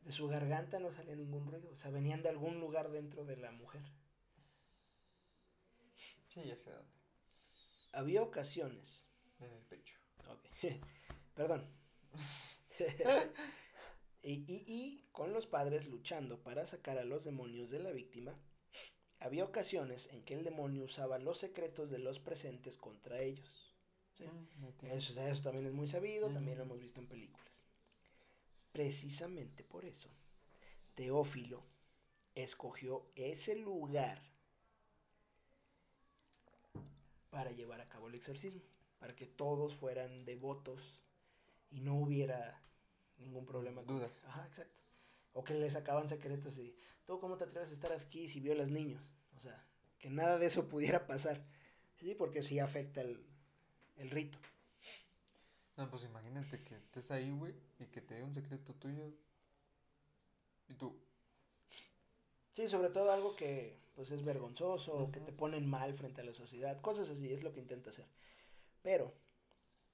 De 0.02 0.12
su 0.12 0.28
garganta 0.28 0.80
no 0.80 0.92
salía 0.92 1.16
ningún 1.16 1.46
ruido. 1.46 1.70
O 1.72 1.78
sea, 1.78 1.92
venían 1.92 2.24
de 2.24 2.30
algún 2.30 2.60
lugar 2.60 2.90
dentro 2.90 3.26
de 3.26 3.38
la 3.38 3.52
mujer. 3.52 3.84
Sí, 6.34 6.44
ya 6.46 6.56
sé 6.56 6.72
dónde. 6.72 6.92
Había 7.94 8.22
ocasiones 8.24 9.08
En 9.40 9.52
el 9.54 9.64
pecho. 9.64 9.98
Ok. 10.30 10.46
Perdón. 11.36 11.66
y, 14.24 14.32
y- 14.52 14.64
y 14.68 15.06
con 15.12 15.34
los 15.34 15.46
padres 15.46 15.88
luchando 15.88 16.42
para 16.44 16.66
sacar 16.68 16.98
a 16.98 17.04
los 17.06 17.24
demonios 17.24 17.70
de 17.70 17.80
la 17.80 17.92
víctima, 17.92 18.34
había 19.20 19.46
ocasiones 19.46 20.08
en 20.12 20.24
que 20.24 20.36
el 20.36 20.44
demonio 20.44 20.84
usaba 20.86 21.20
los 21.20 21.40
secretos 21.40 21.92
de 21.92 22.00
los 22.00 22.20
presentes 22.20 22.78
contra 22.78 23.22
ellos. 23.22 23.74
Sí. 24.18 24.26
Mm, 24.26 24.86
Eso, 24.88 25.20
eso 25.22 25.44
también 25.44 25.68
es 25.68 25.74
muy 25.74 25.88
sabido, 25.88 26.30
también 26.32 26.58
lo 26.58 26.66
hemos 26.66 26.80
visto 26.80 27.02
en 27.02 27.08
películas. 27.08 27.54
Precisamente 28.72 29.64
por 29.64 29.86
eso, 29.86 30.10
Teófilo 30.96 31.64
escogió 32.36 33.08
ese 33.16 33.56
lugar 33.56 34.22
para 37.34 37.52
llevar 37.52 37.82
a 37.82 37.90
cabo 37.90 38.08
el 38.08 38.16
exorcismo, 38.16 38.62
para 39.00 39.16
que 39.16 39.26
todos 39.26 39.74
fueran 39.74 40.24
devotos 40.24 40.80
y 41.72 41.82
no 41.82 41.96
hubiera 41.96 42.62
ningún 43.18 43.46
problema. 43.46 43.84
con- 43.84 43.98
Dudas. 43.98 44.24
Ajá, 44.26 44.46
exacto. 44.48 44.82
O 45.34 45.44
que 45.44 45.56
le 45.56 45.70
sacaban 45.72 46.08
secretos 46.08 46.58
y, 46.60 46.76
¿tú 47.06 47.20
cómo 47.20 47.38
te 47.38 47.46
atreves 47.46 47.72
a 47.72 47.74
estar 47.74 47.92
aquí 47.92 48.30
si 48.30 48.40
violas 48.40 48.70
niños? 48.70 49.02
O 49.38 49.42
sea, 49.42 49.66
que 50.00 50.10
nada 50.10 50.38
de 50.38 50.46
eso 50.46 50.70
pudiera 50.70 51.08
pasar. 51.08 51.42
Sí, 52.00 52.16
porque 52.16 52.44
sí 52.44 52.60
afecta 52.60 53.02
el, 53.02 53.20
el 53.98 54.10
rito. 54.12 54.38
No, 55.78 55.90
pues 55.90 56.04
imagínate 56.04 56.64
que 56.64 56.76
estés 56.76 57.12
ahí, 57.12 57.32
güey, 57.32 57.54
y 57.80 57.86
que 57.88 58.02
te 58.02 58.16
dé 58.16 58.24
un 58.24 58.34
secreto 58.34 58.76
tuyo. 58.76 59.12
Y 60.70 60.74
tú, 60.76 60.96
Sí, 62.54 62.68
sobre 62.68 62.90
todo 62.90 63.12
algo 63.12 63.36
que 63.36 63.83
pues 63.96 64.12
es 64.12 64.24
vergonzoso 64.24 65.12
que 65.12 65.20
te 65.20 65.32
ponen 65.32 65.70
mal 65.70 65.94
frente 65.94 66.22
a 66.22 66.24
la 66.24 66.34
sociedad, 66.34 66.82
cosas 66.82 67.10
así, 67.10 67.32
es 67.32 67.44
lo 67.44 67.54
que 67.54 67.60
intenta 67.60 67.92
hacer. 67.92 68.08
Pero 68.82 69.14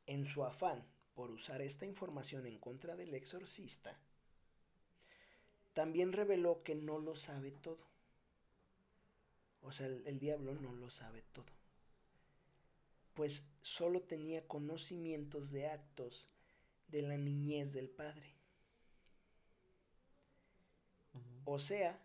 en 0.05 0.25
su 0.25 0.43
afán 0.43 0.85
por 1.13 1.31
usar 1.31 1.61
esta 1.61 1.85
información 1.85 2.45
en 2.47 2.57
contra 2.59 2.95
del 2.95 3.13
exorcista, 3.13 3.99
también 5.73 6.13
reveló 6.13 6.63
que 6.63 6.75
no 6.75 6.99
lo 6.99 7.15
sabe 7.15 7.51
todo. 7.51 7.87
O 9.61 9.71
sea, 9.71 9.87
el, 9.87 10.07
el 10.07 10.19
diablo 10.19 10.55
no 10.55 10.73
lo 10.73 10.89
sabe 10.89 11.21
todo. 11.33 11.51
Pues 13.13 13.43
solo 13.61 14.01
tenía 14.01 14.47
conocimientos 14.47 15.51
de 15.51 15.67
actos 15.67 16.29
de 16.87 17.01
la 17.01 17.17
niñez 17.17 17.73
del 17.73 17.89
padre. 17.89 18.39
o 21.51 21.57
sea, 21.57 21.99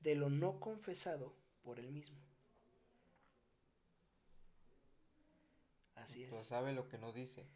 de 0.00 0.14
lo 0.14 0.30
no 0.30 0.60
confesado 0.60 1.34
por 1.62 1.78
él 1.78 1.90
mismo. 1.90 2.18
Así 5.96 6.24
o 6.24 6.28
sea, 6.30 6.40
es. 6.40 6.46
sabe 6.46 6.72
lo 6.72 6.88
que 6.88 6.98
no 6.98 7.12
dice, 7.12 7.46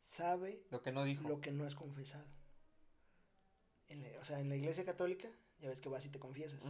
Sabe 0.00 0.62
lo 0.70 0.82
que 0.82 0.92
no 0.92 1.04
dijo. 1.04 1.28
lo 1.28 1.40
que 1.40 1.52
no 1.52 1.66
es 1.66 1.74
confesado. 1.74 2.26
En 3.88 4.02
la- 4.02 4.20
o 4.20 4.24
sea, 4.24 4.40
en 4.40 4.48
la 4.48 4.56
iglesia 4.56 4.84
católica, 4.84 5.28
ya 5.60 5.68
ves 5.68 5.80
que 5.80 5.88
vas 5.88 6.04
y 6.04 6.10
te 6.10 6.18
confiesas. 6.18 6.60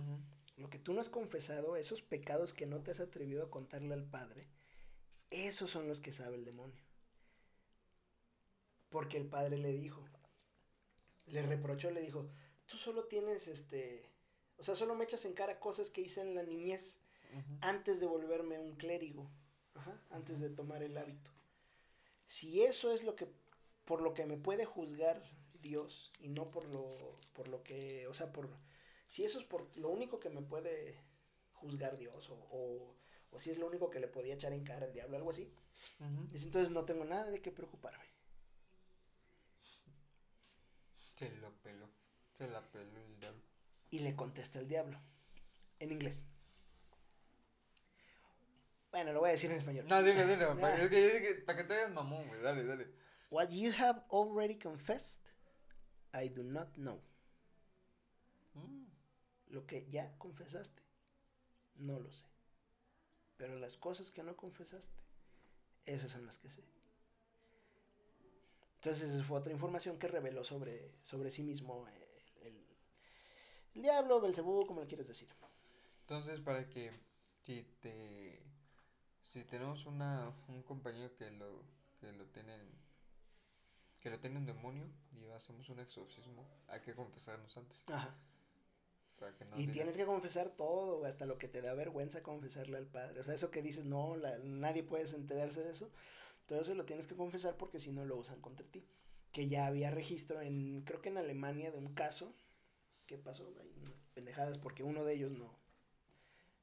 Lo 0.56 0.68
que 0.70 0.78
tú 0.78 0.92
no 0.92 1.00
has 1.00 1.08
confesado, 1.08 1.76
esos 1.76 2.02
pecados 2.02 2.52
que 2.52 2.66
no 2.66 2.80
te 2.82 2.90
has 2.90 3.00
atrevido 3.00 3.42
a 3.44 3.50
contarle 3.50 3.94
al 3.94 4.04
Padre, 4.04 4.46
esos 5.30 5.70
son 5.70 5.88
los 5.88 6.00
que 6.00 6.12
sabe 6.12 6.36
el 6.36 6.44
demonio. 6.44 6.82
Porque 8.90 9.16
el 9.16 9.26
Padre 9.26 9.56
le 9.56 9.72
dijo, 9.72 10.04
le 11.26 11.42
reprochó, 11.42 11.90
le 11.90 12.02
dijo, 12.02 12.28
tú 12.66 12.76
solo 12.76 13.04
tienes 13.04 13.48
este, 13.48 14.04
o 14.62 14.64
sea, 14.64 14.76
solo 14.76 14.94
me 14.94 15.02
echas 15.02 15.24
en 15.24 15.32
cara 15.32 15.58
cosas 15.58 15.90
que 15.90 16.02
hice 16.02 16.20
en 16.20 16.36
la 16.36 16.44
niñez 16.44 16.96
antes 17.62 17.98
de 17.98 18.06
volverme 18.06 18.60
un 18.60 18.76
clérigo, 18.76 19.28
ajá, 19.74 20.00
antes 20.10 20.38
de 20.38 20.50
tomar 20.50 20.84
el 20.84 20.96
hábito. 20.96 21.32
Si 22.28 22.62
eso 22.62 22.92
es 22.92 23.02
lo 23.02 23.16
que, 23.16 23.26
por 23.84 24.00
lo 24.00 24.14
que 24.14 24.24
me 24.24 24.36
puede 24.36 24.64
juzgar 24.64 25.20
Dios 25.60 26.12
y 26.20 26.28
no 26.28 26.52
por 26.52 26.64
lo, 26.72 27.18
por 27.32 27.48
lo 27.48 27.64
que, 27.64 28.06
o 28.06 28.14
sea, 28.14 28.32
por, 28.32 28.48
si 29.08 29.24
eso 29.24 29.36
es 29.36 29.42
por 29.42 29.76
lo 29.76 29.88
único 29.88 30.20
que 30.20 30.30
me 30.30 30.42
puede 30.42 30.96
juzgar 31.54 31.98
Dios 31.98 32.30
o, 32.30 32.34
o, 32.52 32.94
o 33.32 33.40
si 33.40 33.50
es 33.50 33.58
lo 33.58 33.66
único 33.66 33.90
que 33.90 33.98
le 33.98 34.06
podía 34.06 34.34
echar 34.34 34.52
en 34.52 34.62
cara 34.62 34.86
al 34.86 34.92
diablo, 34.92 35.16
algo 35.16 35.30
así, 35.30 35.52
dice, 36.30 36.46
entonces 36.46 36.70
no 36.70 36.84
tengo 36.84 37.04
nada 37.04 37.32
de 37.32 37.42
qué 37.42 37.50
preocuparme. 37.50 38.04
Se 41.16 41.28
lo 41.38 41.52
peló. 41.62 41.88
Se 42.38 42.46
la 42.46 42.60
peló 42.70 43.00
el 43.00 43.18
diablo. 43.18 43.41
Y 43.92 43.98
le 43.98 44.16
contesta 44.16 44.58
el 44.58 44.66
diablo, 44.66 44.98
en 45.78 45.92
inglés. 45.92 46.24
Bueno, 48.90 49.12
lo 49.12 49.20
voy 49.20 49.28
a 49.28 49.32
decir 49.32 49.50
en 49.50 49.58
español. 49.58 49.84
No, 49.86 50.02
dile, 50.02 50.26
dile, 50.26 50.46
para, 50.60 50.88
que 50.88 51.42
para 51.46 51.66
te 51.68 51.74
hagas 51.74 51.92
mamón, 51.92 52.26
güey. 52.26 52.40
Dale, 52.40 52.64
dale. 52.64 52.88
What 53.30 53.50
you 53.50 53.70
have 53.78 54.02
already 54.10 54.58
confessed, 54.58 55.30
I 56.14 56.30
do 56.30 56.42
not 56.42 56.72
know. 56.76 57.02
Mm, 58.54 58.86
Lo 59.48 59.66
que 59.66 59.86
ya 59.90 60.16
confesaste, 60.16 60.82
no 61.74 62.00
lo 62.00 62.10
sé. 62.12 62.24
Pero 63.36 63.58
las 63.58 63.76
cosas 63.76 64.10
que 64.10 64.22
no 64.22 64.36
confesaste, 64.36 65.02
esas 65.84 66.10
son 66.12 66.24
las 66.24 66.38
que 66.38 66.48
sé. 66.48 66.64
Entonces 68.76 69.22
fue 69.26 69.38
otra 69.38 69.52
información 69.52 69.98
que 69.98 70.08
reveló 70.08 70.44
sobre, 70.44 70.94
sobre 71.02 71.30
sí 71.30 71.42
mismo 71.42 71.86
eh, 71.88 72.11
el 73.74 73.82
diablo, 73.82 74.20
Belcebú, 74.20 74.66
como 74.66 74.80
le 74.80 74.86
quieres 74.86 75.06
decir. 75.06 75.28
Entonces, 76.02 76.40
para 76.40 76.68
que 76.68 76.90
si 77.42 77.62
te 77.80 78.42
si 79.22 79.44
tenemos 79.44 79.86
una 79.86 80.34
un 80.48 80.62
compañero 80.62 81.14
que 81.16 81.30
lo 81.30 81.62
que 82.00 82.12
lo 82.12 82.26
tienen 82.26 82.60
que 84.00 84.10
lo 84.10 84.18
tiene 84.18 84.38
un 84.38 84.46
demonio 84.46 84.84
y 85.12 85.24
hacemos 85.30 85.68
un 85.68 85.78
exorcismo, 85.78 86.46
hay 86.68 86.80
que 86.80 86.94
confesarnos 86.94 87.56
antes 87.56 87.82
Ajá. 87.88 88.14
no 89.50 89.58
Y 89.60 89.68
tienes 89.68 89.96
que 89.96 90.04
confesar 90.04 90.50
todo, 90.50 91.04
hasta 91.04 91.26
lo 91.26 91.38
que 91.38 91.48
te 91.48 91.62
da 91.62 91.74
vergüenza 91.74 92.22
confesarle 92.22 92.76
al 92.78 92.86
padre. 92.86 93.20
O 93.20 93.22
sea, 93.24 93.34
eso 93.34 93.50
que 93.50 93.62
dices, 93.62 93.84
no, 93.84 94.16
la- 94.16 94.38
nadie 94.38 94.82
puede 94.82 95.08
enterarse 95.14 95.62
de 95.62 95.72
eso. 95.72 95.90
Todo 96.46 96.62
eso 96.62 96.74
lo 96.74 96.84
tienes 96.84 97.06
que 97.06 97.14
confesar 97.14 97.56
porque 97.56 97.78
si 97.78 97.92
no 97.92 98.04
lo 98.04 98.16
usan 98.16 98.40
contra 98.40 98.66
ti. 98.66 98.84
Que 99.30 99.48
ya 99.48 99.66
había 99.66 99.90
registro 99.90 100.40
en, 100.40 100.82
creo 100.84 101.00
que 101.00 101.08
en 101.10 101.18
Alemania, 101.18 101.70
de 101.70 101.78
un 101.78 101.94
caso 101.94 102.34
que 103.12 103.18
pasó 103.18 103.46
ahí 103.60 103.70
unas 103.82 104.00
pendejadas 104.14 104.56
porque 104.56 104.82
uno 104.82 105.04
de 105.04 105.12
ellos 105.12 105.30
no, 105.32 105.54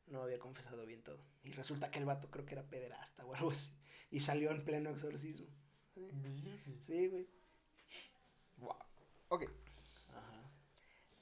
no 0.08 0.24
había 0.24 0.40
confesado 0.40 0.84
bien 0.88 1.04
todo. 1.04 1.24
Y 1.44 1.52
resulta 1.52 1.92
que 1.92 2.00
el 2.00 2.06
vato 2.06 2.32
creo 2.32 2.44
que 2.44 2.56
era 2.56 2.68
pederasta 2.68 3.24
o 3.24 3.36
algo 3.36 3.52
así. 3.52 3.72
Y 4.10 4.22
salió 4.22 4.50
en 4.50 4.66
pleno 4.66 4.90
exorcismo. 4.90 5.46
Sí, 6.82 7.08
güey. 7.08 7.28
Guau. 8.58 8.80
Ok. 9.28 9.44
Ajá. 10.08 10.52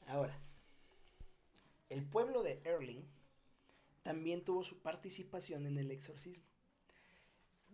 Ahora, 0.07 0.39
el 1.89 2.05
pueblo 2.05 2.41
de 2.41 2.62
Erling 2.63 3.03
también 4.03 4.46
tuvo 4.46 4.63
su 4.63 4.79
participación 4.79 5.65
en 5.65 5.77
el 5.77 5.91
exorcismo, 5.91 6.46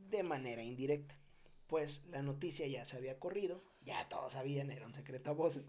de 0.10 0.24
manera 0.24 0.64
indirecta, 0.64 1.16
pues 1.68 2.04
la 2.08 2.24
noticia 2.24 2.66
ya 2.66 2.84
se 2.84 2.98
había 2.98 3.20
corrido, 3.20 3.64
ya 3.86 4.08
todos 4.08 4.34
sabían, 4.34 4.72
era 4.72 4.86
un 4.86 4.94
secreto 4.94 5.32
a 5.32 5.34
voces. 5.34 5.66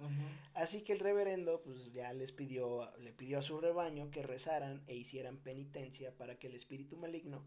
Así 0.55 0.83
que 0.83 0.93
el 0.93 1.01
reverendo 1.01 1.63
pues 1.63 1.93
ya 1.93 2.13
les 2.13 2.33
pidió, 2.33 2.91
le 2.99 3.13
pidió 3.13 3.39
a 3.39 3.43
su 3.43 3.61
rebaño 3.61 4.11
que 4.11 4.23
rezaran 4.23 4.83
e 4.87 4.95
hicieran 4.95 5.39
penitencia 5.39 6.17
para 6.17 6.39
que 6.39 6.47
el 6.47 6.55
espíritu 6.55 6.97
maligno 6.97 7.45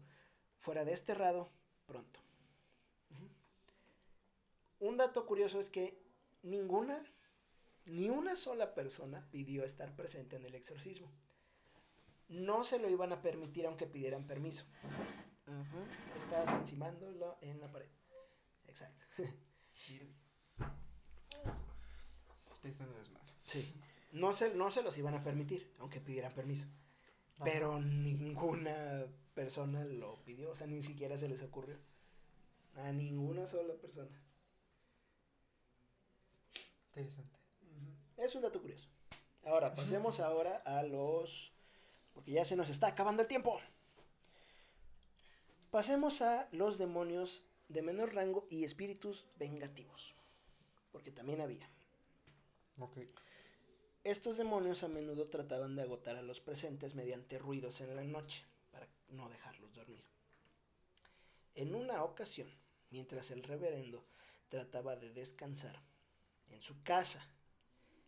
fuera 0.58 0.84
desterrado 0.84 1.50
pronto. 1.86 2.20
Un 4.80 4.96
dato 4.96 5.26
curioso 5.26 5.58
es 5.58 5.70
que 5.70 5.98
ninguna, 6.42 7.02
ni 7.86 8.10
una 8.10 8.36
sola 8.36 8.74
persona 8.74 9.26
pidió 9.30 9.64
estar 9.64 9.96
presente 9.96 10.36
en 10.36 10.44
el 10.44 10.54
exorcismo. 10.54 11.10
No 12.28 12.62
se 12.62 12.78
lo 12.78 12.88
iban 12.90 13.12
a 13.12 13.22
permitir 13.22 13.66
aunque 13.66 13.86
pidieran 13.86 14.26
permiso. 14.26 14.64
Ujú. 15.46 16.18
Estabas 16.18 16.54
encimándolo 16.60 17.38
en 17.40 17.58
la 17.58 17.72
pared. 17.72 17.88
Exacto. 18.68 19.04
Te 22.60 22.68
hice 22.68 22.82
un 22.84 22.94
desmadre. 22.94 23.32
Sí. 23.46 23.74
No 24.10 24.32
se, 24.32 24.54
no 24.54 24.70
se 24.70 24.82
los 24.82 24.96
iban 24.96 25.12
a 25.12 25.22
permitir, 25.22 25.70
aunque 25.78 26.00
pidieran 26.00 26.32
permiso. 26.32 26.66
Pero 27.44 27.78
ninguna 27.78 29.04
persona 29.34 29.84
lo 29.84 30.16
pidió, 30.24 30.50
o 30.50 30.56
sea, 30.56 30.66
ni 30.66 30.82
siquiera 30.82 31.18
se 31.18 31.28
les 31.28 31.42
ocurrió. 31.42 31.76
A 32.76 32.90
ninguna 32.90 33.46
sola 33.46 33.74
persona. 33.74 34.10
Interesante. 36.88 37.38
Es 38.16 38.34
un 38.34 38.42
dato 38.42 38.60
curioso. 38.60 38.88
Ahora, 39.44 39.74
pasemos 39.74 40.20
ahora 40.20 40.56
a 40.64 40.82
los... 40.82 41.52
Porque 42.14 42.32
ya 42.32 42.44
se 42.44 42.56
nos 42.56 42.68
está 42.68 42.88
acabando 42.88 43.22
el 43.22 43.28
tiempo. 43.28 43.60
Pasemos 45.70 46.22
a 46.22 46.48
los 46.50 46.78
demonios 46.78 47.44
de 47.68 47.82
menor 47.82 48.14
rango 48.14 48.46
y 48.50 48.64
espíritus 48.64 49.26
vengativos. 49.38 50.14
Porque 50.90 51.12
también 51.12 51.40
había. 51.40 51.68
Estos 54.04 54.36
demonios 54.36 54.82
a 54.82 54.88
menudo 54.88 55.24
trataban 55.26 55.74
de 55.76 55.82
agotar 55.82 56.16
a 56.16 56.22
los 56.22 56.40
presentes 56.40 56.94
mediante 56.94 57.38
ruidos 57.38 57.80
en 57.80 57.96
la 57.96 58.04
noche, 58.04 58.44
para 58.70 58.88
no 59.08 59.28
dejarlos 59.28 59.74
dormir. 59.74 60.04
En 61.54 61.74
una 61.74 62.04
ocasión, 62.04 62.48
mientras 62.90 63.30
el 63.30 63.42
reverendo 63.42 64.04
trataba 64.48 64.96
de 64.96 65.10
descansar 65.12 65.82
en 66.50 66.62
su 66.62 66.82
casa, 66.82 67.26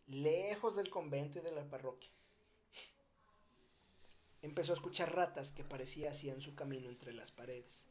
lejos 0.06 0.76
del 0.76 0.88
convento 0.88 1.38
y 1.38 1.42
de 1.42 1.52
la 1.52 1.68
parroquia, 1.68 2.10
empezó 4.42 4.72
a 4.72 4.76
escuchar 4.76 5.14
ratas 5.14 5.52
que 5.52 5.64
parecía 5.64 6.10
hacían 6.10 6.40
su 6.40 6.54
camino 6.54 6.88
entre 6.88 7.12
las 7.12 7.30
paredes, 7.30 7.84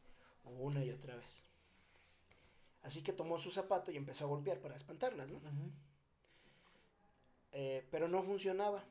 una 0.44 0.84
y 0.84 0.90
otra 0.90 1.14
vez. 1.14 1.44
Así 2.82 3.02
que 3.02 3.12
tomó 3.12 3.38
su 3.38 3.52
zapato 3.52 3.92
y 3.92 3.96
empezó 3.96 4.24
a 4.24 4.28
golpear 4.28 4.60
para 4.60 4.76
espantarlas, 4.76 5.28
¿no? 5.28 5.40
Eh, 7.52 7.86
pero 7.90 8.08
no 8.08 8.22
funcionaba. 8.22 8.84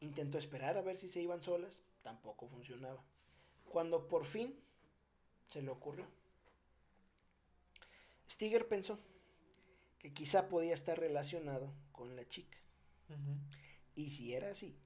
Intentó 0.00 0.38
esperar 0.38 0.76
a 0.76 0.82
ver 0.82 0.98
si 0.98 1.08
se 1.08 1.22
iban 1.22 1.42
solas, 1.42 1.80
tampoco 2.02 2.46
funcionaba. 2.48 3.02
Cuando 3.70 4.06
por 4.06 4.24
fin 4.24 4.54
se 5.48 5.62
le 5.62 5.70
ocurrió, 5.70 6.06
Stiger 8.30 8.68
pensó 8.68 8.98
que 9.98 10.12
quizá 10.12 10.48
podía 10.48 10.74
estar 10.74 10.98
relacionado 10.98 11.72
con 11.92 12.16
la 12.16 12.28
chica. 12.28 12.58
Y 13.94 14.10
si 14.10 14.34
era 14.34 14.50
así, 14.50 14.76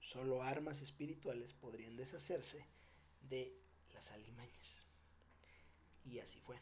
solo 0.00 0.42
armas 0.42 0.82
espirituales 0.82 1.52
podrían 1.54 1.96
deshacerse 1.96 2.66
de 3.28 3.56
las 3.94 4.10
alimañas. 4.10 4.86
Y 6.04 6.18
así 6.18 6.40
fue. 6.40 6.60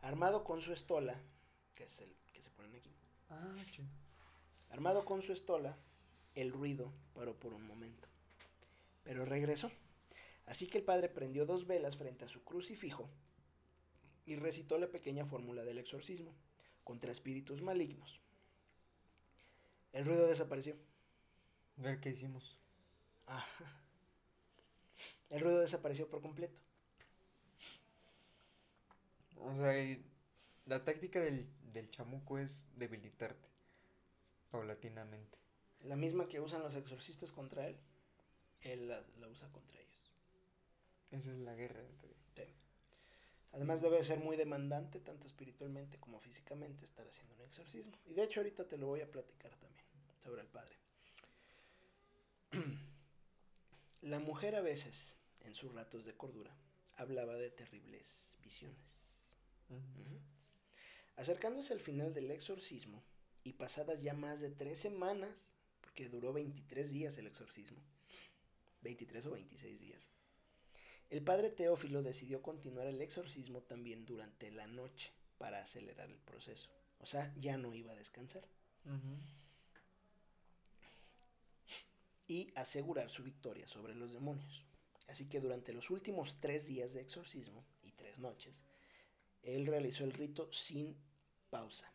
Armado 0.00 0.44
con 0.44 0.60
su 0.60 0.72
estola, 0.72 1.18
que 1.74 1.84
es 1.84 2.00
el 2.00 2.14
que 2.32 2.42
se 2.42 2.50
ponen 2.50 2.74
aquí, 2.74 2.94
Ah. 3.30 3.54
Armado 4.74 5.04
con 5.04 5.22
su 5.22 5.32
estola, 5.32 5.78
el 6.34 6.50
ruido 6.50 6.92
paró 7.14 7.38
por 7.38 7.54
un 7.54 7.64
momento, 7.64 8.08
pero 9.04 9.24
regresó. 9.24 9.70
Así 10.46 10.66
que 10.66 10.78
el 10.78 10.84
padre 10.84 11.08
prendió 11.08 11.46
dos 11.46 11.68
velas 11.68 11.96
frente 11.96 12.24
a 12.24 12.28
su 12.28 12.42
crucifijo 12.42 13.08
y 14.26 14.34
recitó 14.34 14.76
la 14.76 14.88
pequeña 14.88 15.26
fórmula 15.26 15.62
del 15.64 15.78
exorcismo 15.78 16.34
contra 16.82 17.12
espíritus 17.12 17.62
malignos. 17.62 18.20
El 19.92 20.06
ruido 20.06 20.26
desapareció. 20.26 20.74
Ver 21.76 22.00
qué 22.00 22.08
hicimos. 22.10 22.58
Ajá. 23.26 23.80
El 25.30 25.40
ruido 25.40 25.60
desapareció 25.60 26.08
por 26.10 26.20
completo. 26.20 26.60
O 29.36 29.54
sea, 29.54 29.98
la 30.66 30.84
táctica 30.84 31.20
del, 31.20 31.48
del 31.72 31.88
chamuco 31.90 32.38
es 32.38 32.66
debilitarte 32.74 33.54
paulatinamente. 34.54 35.36
La 35.80 35.96
misma 35.96 36.28
que 36.28 36.38
usan 36.38 36.62
los 36.62 36.76
exorcistas 36.76 37.32
contra 37.32 37.66
él, 37.66 37.76
él 38.60 38.86
la, 38.86 39.02
la 39.18 39.26
usa 39.26 39.50
contra 39.50 39.80
ellos. 39.80 40.12
Esa 41.10 41.32
es 41.32 41.38
la 41.40 41.56
guerra 41.56 41.80
entre. 41.80 42.14
Además 43.50 43.82
debe 43.82 44.02
ser 44.04 44.18
muy 44.18 44.36
demandante, 44.36 45.00
tanto 45.00 45.26
espiritualmente 45.26 45.98
como 45.98 46.20
físicamente, 46.20 46.84
estar 46.84 47.06
haciendo 47.06 47.34
un 47.34 47.40
exorcismo. 47.42 47.96
Y 48.04 48.14
de 48.14 48.24
hecho 48.24 48.40
ahorita 48.40 48.66
te 48.68 48.78
lo 48.78 48.86
voy 48.86 49.00
a 49.00 49.10
platicar 49.10 49.50
también 49.56 49.86
sobre 50.22 50.42
el 50.42 50.48
padre. 50.48 50.76
La 54.02 54.20
mujer 54.20 54.54
a 54.54 54.60
veces, 54.60 55.16
en 55.40 55.54
sus 55.54 55.72
ratos 55.72 56.04
de 56.04 56.14
cordura, 56.14 56.56
hablaba 56.96 57.34
de 57.34 57.50
terribles 57.50 58.36
visiones. 58.42 58.78
Acercándose 61.16 61.72
al 61.72 61.80
final 61.80 62.12
del 62.12 62.30
exorcismo 62.30 63.02
y 63.44 63.52
pasadas 63.52 64.02
ya 64.02 64.14
más 64.14 64.40
de 64.40 64.50
tres 64.50 64.78
semanas, 64.80 65.48
porque 65.80 66.08
duró 66.08 66.32
23 66.32 66.90
días 66.90 67.16
el 67.18 67.26
exorcismo, 67.26 67.78
23 68.82 69.26
o 69.26 69.30
26 69.32 69.78
días, 69.78 70.08
el 71.10 71.22
padre 71.22 71.50
Teófilo 71.50 72.02
decidió 72.02 72.42
continuar 72.42 72.86
el 72.86 73.00
exorcismo 73.00 73.62
también 73.62 74.04
durante 74.04 74.50
la 74.50 74.66
noche 74.66 75.12
para 75.38 75.58
acelerar 75.58 76.10
el 76.10 76.18
proceso. 76.18 76.70
O 76.98 77.06
sea, 77.06 77.32
ya 77.36 77.58
no 77.58 77.74
iba 77.74 77.92
a 77.92 77.96
descansar 77.96 78.42
y 82.26 82.52
asegurar 82.56 83.10
su 83.10 83.22
victoria 83.22 83.68
sobre 83.68 83.94
los 83.94 84.12
demonios. 84.12 84.64
Así 85.08 85.28
que 85.28 85.40
durante 85.40 85.72
los 85.72 85.90
últimos 85.90 86.38
tres 86.40 86.66
días 86.66 86.94
de 86.94 87.02
exorcismo 87.02 87.64
y 87.82 87.92
tres 87.92 88.18
noches, 88.18 88.62
él 89.42 89.66
realizó 89.66 90.04
el 90.04 90.12
rito 90.12 90.50
sin 90.52 90.96
pausa. 91.50 91.93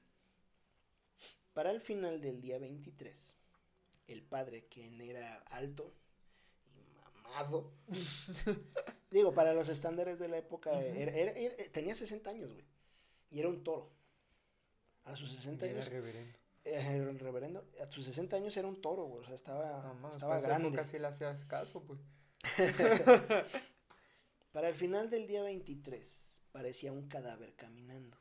Para 1.54 1.72
el 1.72 1.82
final 1.82 2.22
del 2.22 2.42
día 2.42 2.58
23, 2.60 3.36
el 4.08 4.22
padre, 4.24 4.66
quien 4.68 5.02
era 5.02 5.38
alto 5.50 5.94
y 6.76 6.94
mamado, 7.24 7.72
digo, 9.12 9.34
para 9.34 9.54
los 9.54 9.70
estándares 9.70 10.20
de 10.20 10.30
la 10.30 10.38
época, 10.38 10.72
Ujú. 10.72 10.80
era- 10.82 11.12
era- 11.12 11.32
era- 11.32 11.56
tenía 11.72 11.96
60 11.96 12.30
años, 12.30 12.52
güey, 12.52 12.66
y 13.32 13.40
era 13.40 13.50
un 13.50 13.64
toro. 13.64 13.90
A 15.06 15.16
sus 15.16 15.32
60 15.32 15.66
Y 15.66 15.70
era 15.70 15.80
años, 15.82 15.92
reverendo. 15.92 16.38
eh, 16.66 16.74
era 16.76 17.10
el 17.10 17.20
reverendo, 17.20 17.66
a 17.82 17.90
sus 17.90 18.06
60 18.06 18.36
años 18.38 18.56
era 18.58 18.68
un 18.68 18.82
toro, 18.82 19.04
güey, 19.06 19.24
o 19.24 19.26
sea, 19.26 19.36
estaba, 19.36 19.82
No, 19.84 19.94
mames, 19.96 20.18
estaba 20.18 20.40
grande. 20.40 20.86
sí 20.86 21.00
le 21.00 21.08
hacías 21.08 21.44
caso, 21.46 21.82
pues. 21.84 22.00
Para 24.52 24.70
el 24.70 24.76
final 24.76 25.10
del 25.10 25.28
día 25.28 25.44
23, 25.44 26.24
parecía 26.52 26.92
un 26.92 27.08
cadáver 27.08 27.54
caminando. 27.56 28.18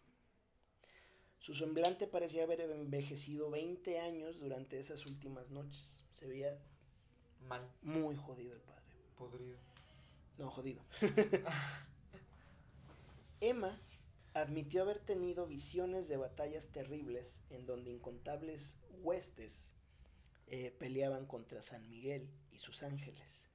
Su 1.48 1.54
semblante 1.54 2.06
parecía 2.06 2.42
haber 2.42 2.60
envejecido 2.60 3.48
20 3.48 4.00
años 4.00 4.38
durante 4.38 4.78
esas 4.78 5.06
últimas 5.06 5.48
noches. 5.48 6.04
Se 6.12 6.26
veía 6.26 6.58
Mal, 7.40 7.66
muy 7.80 8.16
jodido 8.16 8.52
el 8.52 8.60
padre. 8.60 8.82
podrido. 9.16 9.56
No, 10.36 10.50
jodido. 10.50 10.84
Emma 13.40 13.80
admitió 14.34 14.82
haber 14.82 14.98
tenido 14.98 15.46
visiones 15.46 16.06
de 16.06 16.18
batallas 16.18 16.66
terribles 16.66 17.38
en 17.48 17.64
donde 17.64 17.92
incontables 17.92 18.76
huestes 19.02 19.72
eh, 20.48 20.70
peleaban 20.78 21.24
contra 21.24 21.62
San 21.62 21.88
Miguel 21.88 22.28
y 22.52 22.58
sus 22.58 22.82
ángeles, 22.82 23.46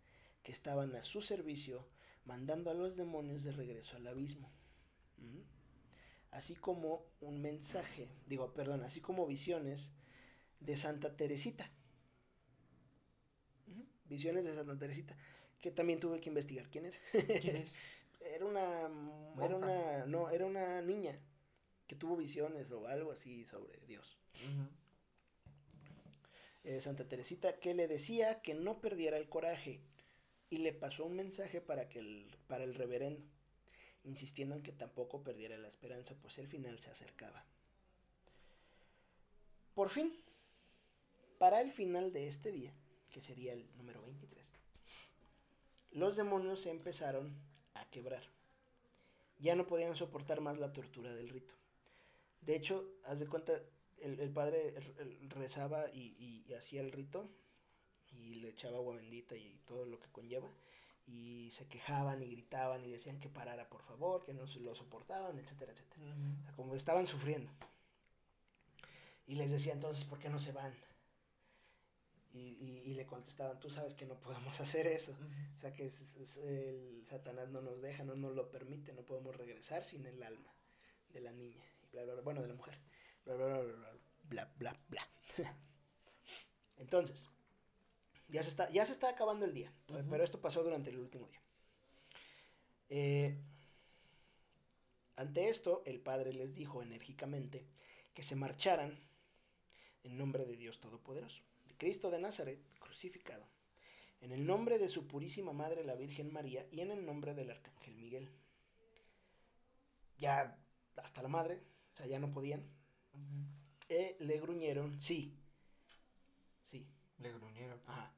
que 0.42 0.52
estaban 0.52 0.96
a 0.96 1.04
su 1.04 1.22
servicio 1.22 1.88
mandando 2.26 2.72
a 2.72 2.74
los 2.74 2.98
demonios 2.98 3.44
de 3.44 3.52
regreso 3.52 3.98
al 3.98 4.08
abismo. 4.08 4.50
¿Mm? 5.18 5.53
Así 6.34 6.56
como 6.56 7.06
un 7.22 7.42
mensaje, 7.42 8.10
digo, 8.26 8.54
perdón, 8.54 8.84
así 8.84 9.02
como 9.02 9.28
visiones 9.28 9.92
de 10.60 10.76
Santa 10.76 11.16
Teresita. 11.16 11.70
Visiones 14.06 14.44
de 14.44 14.56
Santa 14.56 14.78
Teresita, 14.78 15.16
que 15.62 15.70
también 15.70 16.00
tuve 16.00 16.20
que 16.20 16.30
investigar 16.30 16.70
quién 16.72 16.86
era. 16.86 16.98
¿Quién 17.12 17.58
es? 17.58 17.78
Era 18.26 18.46
una, 18.46 18.90
era 19.44 19.58
una, 19.58 20.06
no, 20.06 20.30
era 20.30 20.46
una 20.46 20.82
niña 20.82 21.20
que 21.88 21.98
tuvo 21.98 22.16
visiones 22.16 22.72
o 22.72 22.88
algo 22.88 23.12
así 23.12 23.44
sobre 23.44 23.78
Dios. 23.86 24.18
Eh, 26.64 26.80
Santa 26.80 27.06
Teresita 27.06 27.60
que 27.60 27.74
le 27.74 27.90
decía 27.90 28.42
que 28.42 28.54
no 28.54 28.80
perdiera 28.80 29.18
el 29.18 29.28
coraje 29.28 29.82
y 30.50 30.60
le 30.60 30.72
pasó 30.72 31.04
un 31.04 31.18
mensaje 31.18 31.60
para 31.60 31.90
que 31.90 32.00
el, 32.00 32.34
para 32.48 32.64
el 32.64 32.76
reverendo 32.76 33.33
insistiendo 34.04 34.56
en 34.56 34.64
que 34.64 34.72
tampoco 34.72 35.24
perdiera 35.24 35.58
la 35.58 35.68
esperanza, 35.68 36.16
pues 36.22 36.38
el 36.38 36.48
final 36.48 36.80
se 36.80 36.90
acercaba. 36.90 37.44
Por 39.74 39.90
fin, 39.90 40.14
para 41.38 41.62
el 41.62 41.72
final 41.72 42.14
de 42.14 42.26
este 42.26 42.52
día, 42.52 42.74
que 43.10 43.22
sería 43.22 43.54
el 43.54 43.68
número 43.78 44.02
23, 44.04 44.44
los 45.92 46.16
demonios 46.16 46.62
se 46.62 46.72
empezaron 46.72 47.36
a 47.76 47.86
quebrar. 47.90 48.24
Ya 49.40 49.56
no 49.56 49.68
podían 49.68 49.96
soportar 49.96 50.42
más 50.42 50.58
la 50.58 50.74
tortura 50.74 51.14
del 51.14 51.30
rito. 51.30 51.54
De 52.42 52.56
hecho, 52.56 52.86
haz 53.06 53.20
de 53.20 53.28
cuenta, 53.28 53.54
el, 54.00 54.32
padre 54.32 54.74
rezaba 55.30 55.90
y, 55.92 56.46
hacía 56.54 56.82
el 56.82 56.92
rito 56.92 57.30
y 58.12 58.36
le 58.36 58.50
echaba 58.50 58.78
agua 58.78 58.96
bendita 58.96 59.36
y 59.36 59.60
todo 59.66 59.86
lo 59.86 60.00
que 60.00 60.12
conlleva. 60.12 60.50
Y 61.06 61.52
se 61.52 61.68
quejaban 61.68 62.24
y 62.24 62.30
gritaban 62.30 62.84
y 62.86 62.92
decían 62.92 63.20
que 63.20 63.30
parara 63.30 63.68
por 63.70 63.82
favor, 63.84 64.24
que 64.24 64.34
no 64.34 64.46
lo 64.46 64.76
soportaban, 64.76 65.38
etcétera, 65.38 65.74
etcétera. 65.74 66.06
como 66.56 66.76
estaban 66.76 67.06
sufriendo. 67.06 67.52
Y 69.26 69.36
les 69.36 69.52
decía 69.52 69.74
entonces, 69.74 70.06
¿por 70.06 70.20
qué 70.20 70.30
no 70.30 70.40
se 70.40 70.52
van? 70.52 70.74
Y, 72.34 72.96
le 72.96 73.06
contestaban, 73.06 73.60
tú 73.60 73.70
sabes 73.70 73.94
que 73.94 74.06
no 74.06 74.16
podemos 74.20 74.60
hacer 74.62 74.88
eso. 74.88 75.16
O 75.56 75.60
sea 75.60 75.74
que 75.74 75.86
el 75.86 77.06
Satanás 77.06 77.50
no 77.50 77.62
nos 77.62 77.82
deja, 77.82 78.04
no 78.04 78.16
nos 78.16 78.34
lo 78.34 78.50
permite, 78.50 78.94
no 78.94 79.04
podemos 79.04 79.36
regresar 79.36 79.84
sin 79.84 80.06
el 80.06 80.22
alma 80.24 80.54
de 81.10 81.22
la 81.22 81.32
niña. 81.32 81.64
Y 81.84 81.88
bla, 81.88 82.04
bla, 82.04 82.22
bueno, 82.22 82.42
de 82.42 82.48
la 82.48 82.56
mujer. 82.56 82.78
Bla, 83.26 83.36
bla, 83.36 83.60
bla, 83.60 83.66
bla, 84.24 84.52
bla, 84.58 84.80
bla. 84.90 85.10
Entonces, 86.78 87.30
ya 88.34 88.42
se, 88.42 88.50
está, 88.50 88.68
ya 88.72 88.84
se 88.84 88.94
está 88.94 89.10
acabando 89.10 89.46
el 89.46 89.54
día, 89.54 89.72
pero 90.10 90.24
esto 90.24 90.42
pasó 90.42 90.64
durante 90.64 90.90
el 90.90 90.98
último 90.98 91.28
día. 91.28 91.40
Eh, 92.90 93.38
ante 95.16 95.50
esto, 95.50 95.84
el 95.86 96.00
padre 96.00 96.34
les 96.34 96.56
dijo 96.56 96.82
enérgicamente 96.82 97.64
que 98.16 98.24
se 98.24 98.36
marcharan 98.36 99.00
en 100.02 100.18
nombre 100.18 100.46
de 100.46 100.58
Dios 100.58 100.80
Todopoderoso. 100.80 101.44
Cristo 101.78 102.10
de 102.10 102.20
Nazaret 102.20 102.60
crucificado, 102.80 103.48
en 104.20 104.32
el 104.32 104.48
nombre 104.48 104.80
de 104.80 104.90
su 104.90 105.06
purísima 105.06 105.54
Madre 105.54 105.84
la 105.84 105.94
Virgen 105.94 106.34
María 106.34 106.66
y 106.72 106.82
en 106.82 106.90
el 106.90 107.06
nombre 107.06 107.36
del 107.36 107.52
Arcángel 107.52 107.96
Miguel. 107.98 108.32
Ya 110.18 110.58
hasta 110.96 111.22
la 111.22 111.30
madre, 111.30 111.62
o 111.94 111.98
sea, 111.98 112.08
ya 112.08 112.18
no 112.18 112.32
podían. 112.32 112.68
Eh, 113.90 114.18
le 114.20 114.40
gruñeron, 114.40 115.00
sí, 115.00 115.38
sí. 116.66 116.88
Le 117.20 117.32
gruñeron. 117.32 117.80
Ajá. 117.86 118.13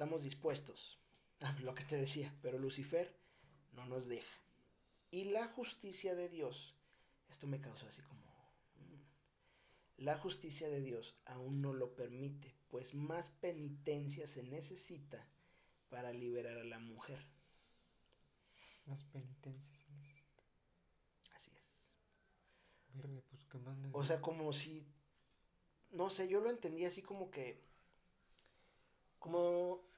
Estamos 0.00 0.22
dispuestos, 0.22 0.98
lo 1.62 1.74
que 1.74 1.84
te 1.84 1.98
decía, 1.98 2.34
pero 2.40 2.58
Lucifer 2.58 3.14
no 3.74 3.84
nos 3.84 4.08
deja. 4.08 4.34
Y 5.10 5.24
la 5.24 5.46
justicia 5.48 6.14
de 6.14 6.30
Dios, 6.30 6.74
esto 7.28 7.46
me 7.46 7.60
causó 7.60 7.86
así 7.86 8.00
como 8.00 8.18
la 9.98 10.16
justicia 10.16 10.70
de 10.70 10.80
Dios 10.80 11.14
aún 11.26 11.60
no 11.60 11.74
lo 11.74 11.94
permite, 11.94 12.56
pues 12.68 12.94
más 12.94 13.28
penitencia 13.28 14.26
se 14.26 14.42
necesita 14.42 15.28
para 15.90 16.14
liberar 16.14 16.56
a 16.56 16.64
la 16.64 16.78
mujer. 16.78 17.22
Más 18.86 19.04
penitencia 19.04 19.76
se 19.76 19.92
necesita. 19.92 20.42
Así 21.34 21.50
es. 21.54 22.94
Verde, 22.94 23.22
pues 23.28 23.44
que 23.44 23.58
O 23.92 24.02
sea, 24.02 24.22
como 24.22 24.54
si. 24.54 24.86
No 25.90 26.08
sé, 26.08 26.26
yo 26.26 26.40
lo 26.40 26.48
entendí 26.48 26.86
así 26.86 27.02
como 27.02 27.30
que. 27.30 27.60
Como. 29.18 29.89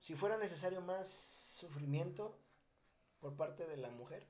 Si 0.00 0.14
fuera 0.14 0.38
necesario 0.38 0.80
más 0.80 1.08
sufrimiento 1.08 2.38
por 3.20 3.36
parte 3.36 3.66
de 3.66 3.76
la 3.76 3.90
mujer 3.90 4.26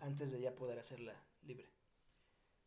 antes 0.00 0.32
de 0.32 0.40
ya 0.40 0.54
poder 0.54 0.78
hacerla 0.78 1.12
libre. 1.42 1.68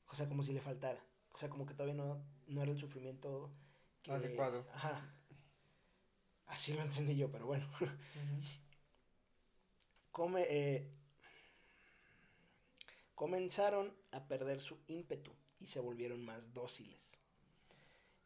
O 0.07 0.15
sea, 0.15 0.27
como 0.27 0.43
si 0.43 0.53
le 0.53 0.61
faltara. 0.61 1.03
O 1.33 1.37
sea, 1.37 1.49
como 1.49 1.65
que 1.65 1.73
todavía 1.73 1.95
no, 1.95 2.23
no 2.47 2.61
era 2.61 2.71
el 2.71 2.77
sufrimiento 2.77 3.51
que... 4.03 4.11
adecuado. 4.11 4.65
Ajá. 4.73 5.11
Así 6.47 6.73
lo 6.73 6.81
entendí 6.81 7.15
yo, 7.15 7.31
pero 7.31 7.47
bueno. 7.47 7.67
Come, 10.11 10.45
eh, 10.47 10.89
comenzaron 13.15 13.93
a 14.11 14.27
perder 14.27 14.61
su 14.61 14.77
ímpetu 14.87 15.31
y 15.59 15.65
se 15.65 15.79
volvieron 15.79 16.23
más 16.23 16.53
dóciles. 16.53 17.17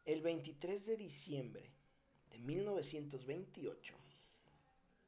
El 0.04 0.22
23 0.22 0.86
de 0.86 0.96
diciembre 0.96 1.72
de 2.30 2.38
1928, 2.38 3.99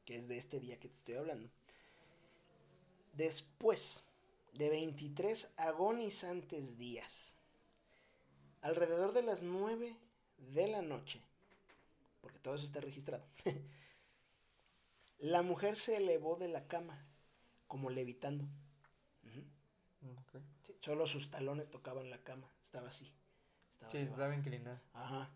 que 0.05 0.17
es 0.17 0.29
de 0.29 0.39
este 0.39 0.61
día 0.61 0.79
que 0.79 0.89
te 0.89 0.95
estoy 0.95 1.15
hablando, 1.15 1.51
después 3.13 4.05
de 4.55 4.69
23 4.69 5.51
agonizantes 5.57 6.79
días, 6.79 7.35
alrededor 8.61 9.13
de 9.13 9.23
las 9.23 9.43
9 9.43 9.97
de 10.39 10.69
la 10.69 10.83
noche, 10.83 11.21
porque 12.21 12.39
todo 12.39 12.55
eso 12.55 12.65
está 12.65 12.81
registrado, 12.81 13.25
la 15.19 15.43
mujer 15.43 15.77
se 15.77 15.97
elevó 15.97 16.37
de 16.37 16.49
la 16.49 16.67
cama, 16.67 17.07
como 17.67 17.91
levitando. 17.91 18.47
solo 20.81 21.07
sus 21.07 21.31
talones 21.31 21.71
tocaban 21.71 22.11
la 22.11 22.19
cama, 22.19 22.51
estaba 22.65 22.89
así. 22.89 23.13
sí, 23.91 23.99
estaba 23.99 24.35
inclinada. 24.35 24.83
Ajá. 24.93 25.31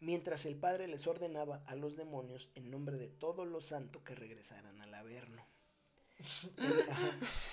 Mientras 0.00 0.46
el 0.46 0.56
padre 0.56 0.88
les 0.88 1.06
ordenaba 1.06 1.62
a 1.66 1.74
los 1.74 1.96
demonios, 1.96 2.50
en 2.54 2.70
nombre 2.70 2.96
de 2.96 3.08
todos 3.08 3.46
los 3.46 3.66
santos, 3.66 4.02
que 4.02 4.14
regresaran 4.14 4.80
al 4.80 4.94
Averno. 4.94 5.46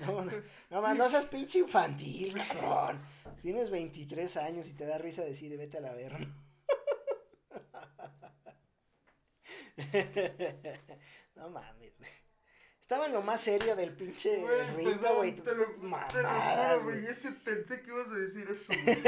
No, 0.00 0.24
no, 0.24 0.30
no, 0.70 0.94
no 0.94 1.10
seas 1.10 1.26
pinche 1.26 1.58
infantil, 1.58 2.32
cabrón. 2.34 3.00
Tienes 3.42 3.68
23 3.68 4.36
años 4.36 4.68
y 4.68 4.74
te 4.74 4.86
da 4.86 4.96
risa 4.96 5.24
decir 5.24 5.56
vete 5.58 5.78
a 5.78 5.80
la 5.80 5.92
verga. 5.92 6.20
No 11.34 11.50
mames, 11.50 11.98
güey. 11.98 12.10
Estaba 12.88 13.04
en 13.04 13.12
lo 13.12 13.20
más 13.20 13.42
serio 13.42 13.76
del 13.76 13.92
pinche 13.92 14.42
rito, 14.74 15.16
güey. 15.16 15.36
Te, 15.36 15.54
lo, 15.54 15.66
juro, 15.66 16.84
güey. 16.84 17.04
Es 17.04 17.18
que 17.18 17.32
pensé 17.32 17.82
que 17.82 17.90
ibas 17.90 18.06
a 18.06 18.14
decir 18.14 18.48
eso, 18.50 18.72
güey. 18.82 19.02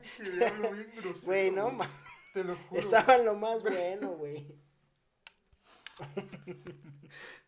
pinche 0.00 0.30
diablo 0.30 0.70
bien 0.70 0.92
grosero. 0.94 1.26
Güey, 1.26 1.50
no 1.50 1.72
mames. 1.72 1.92
Te 2.32 2.44
lo 2.44 2.54
juro. 2.54 2.80
Estaba 2.80 3.16
en 3.16 3.24
lo 3.24 3.34
más 3.34 3.64
bueno, 3.64 4.10
güey. 4.10 4.46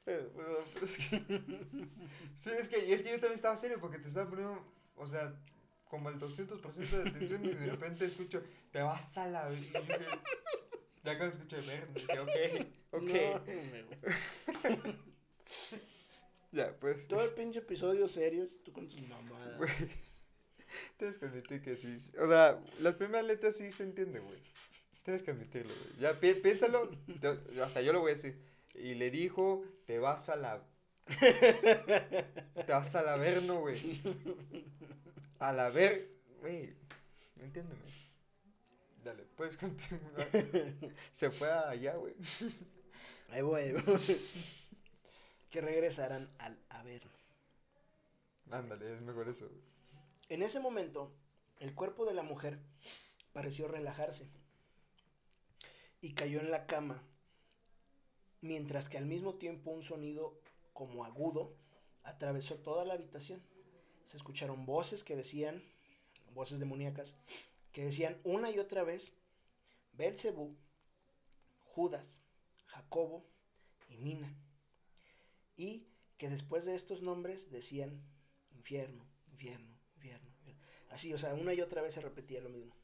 Pero, 0.04 0.32
pero, 0.34 0.64
es 0.82 0.96
que. 0.96 1.20
sí, 2.36 2.50
es 2.58 2.68
que, 2.68 2.92
es 2.92 3.02
que 3.04 3.10
yo 3.10 3.20
también 3.20 3.34
estaba 3.34 3.56
serio 3.56 3.78
porque 3.80 4.00
te 4.00 4.08
estaba 4.08 4.28
poniendo. 4.28 4.66
O 4.96 5.06
sea, 5.06 5.32
como 5.84 6.08
el 6.08 6.18
200% 6.18 6.74
de 6.74 7.08
atención 7.08 7.44
y 7.44 7.50
de 7.50 7.66
repente 7.66 8.04
escucho, 8.04 8.42
te 8.72 8.82
vas 8.82 9.16
a 9.16 9.28
la. 9.28 9.52
Y 9.52 9.70
yo 9.70 9.80
ya 11.04 11.16
cuando 11.16 11.36
escucho 11.36 11.56
ver, 11.64 11.92
dije, 11.94 12.18
ok, 12.18 12.30
ok. 12.90 13.10
Ya, 16.60 16.76
pues. 16.78 17.06
Todo 17.08 17.22
el 17.22 17.30
pinche 17.30 17.60
episodio 17.60 18.08
serio, 18.08 18.44
tú 18.64 18.72
con 18.72 18.88
tus 18.88 19.00
mamadas. 19.02 19.56
Güey. 19.58 19.70
Tienes 20.96 21.18
que 21.18 21.26
admitir 21.26 21.62
que 21.62 21.76
sí. 21.76 21.96
O 22.18 22.28
sea, 22.28 22.60
las 22.80 22.94
primeras 22.94 23.26
letras 23.26 23.56
sí 23.56 23.70
se 23.70 23.82
entienden, 23.82 24.24
güey. 24.24 24.38
Tienes 25.02 25.22
que 25.22 25.30
admitirlo, 25.30 25.72
güey. 25.74 26.00
Ya, 26.00 26.20
piénsalo. 26.20 26.90
o 27.62 27.68
sea, 27.68 27.82
yo 27.82 27.92
lo 27.92 28.00
voy 28.00 28.12
a 28.12 28.14
decir. 28.14 28.38
Y 28.74 28.94
le 28.94 29.10
dijo, 29.10 29.64
te 29.86 29.98
vas 29.98 30.28
a 30.28 30.36
la... 30.36 30.62
te 31.08 32.66
vas 32.68 32.94
a 32.94 33.02
la 33.02 33.16
verno, 33.16 33.60
güey. 33.60 34.00
A 35.38 35.52
la 35.52 35.70
ver... 35.70 36.08
Güey, 36.40 36.74
entiéndeme. 37.36 37.90
Dale, 39.04 39.24
puedes 39.36 39.56
continuar. 39.56 40.28
Se 41.12 41.30
fue 41.30 41.50
allá, 41.50 41.96
güey. 41.96 42.14
Ahí 43.30 43.42
voy. 43.42 43.74
Que 45.50 45.60
regresaran 45.60 46.30
al 46.38 46.58
Averno. 46.70 47.10
Ándale, 48.50 48.94
es 48.94 49.00
mejor 49.02 49.28
eso. 49.28 49.50
En 50.28 50.42
ese 50.42 50.60
momento, 50.60 51.12
el 51.58 51.74
cuerpo 51.74 52.06
de 52.06 52.14
la 52.14 52.22
mujer 52.22 52.58
pareció 53.32 53.68
relajarse 53.68 54.28
y 56.00 56.14
cayó 56.14 56.40
en 56.40 56.50
la 56.50 56.66
cama 56.66 57.02
mientras 58.40 58.88
que 58.88 58.98
al 58.98 59.06
mismo 59.06 59.34
tiempo 59.34 59.70
un 59.70 59.82
sonido 59.82 60.40
como 60.72 61.04
agudo 61.04 61.54
atravesó 62.04 62.56
toda 62.56 62.84
la 62.84 62.94
habitación. 62.94 63.42
Se 64.06 64.16
escucharon 64.16 64.66
voces 64.66 65.04
que 65.04 65.16
decían, 65.16 65.62
voces 66.34 66.58
demoníacas, 66.58 67.14
que 67.72 67.84
decían 67.84 68.18
una 68.24 68.50
y 68.50 68.58
otra 68.58 68.82
vez, 68.82 69.12
Belcebú, 69.92 70.56
Judas, 71.66 72.18
Jacobo 72.66 73.24
y 73.88 73.98
Mina. 73.98 74.34
Y 75.56 75.86
que 76.18 76.28
después 76.28 76.64
de 76.64 76.74
estos 76.74 77.02
nombres 77.02 77.50
decían 77.50 78.02
infierno, 78.52 79.06
infierno, 79.32 79.76
infierno. 79.94 80.30
Así, 80.90 81.14
o 81.14 81.18
sea, 81.18 81.34
una 81.34 81.54
y 81.54 81.60
otra 81.60 81.82
vez 81.82 81.94
se 81.94 82.00
repetía 82.00 82.40
lo 82.40 82.50
mismo. 82.50 82.74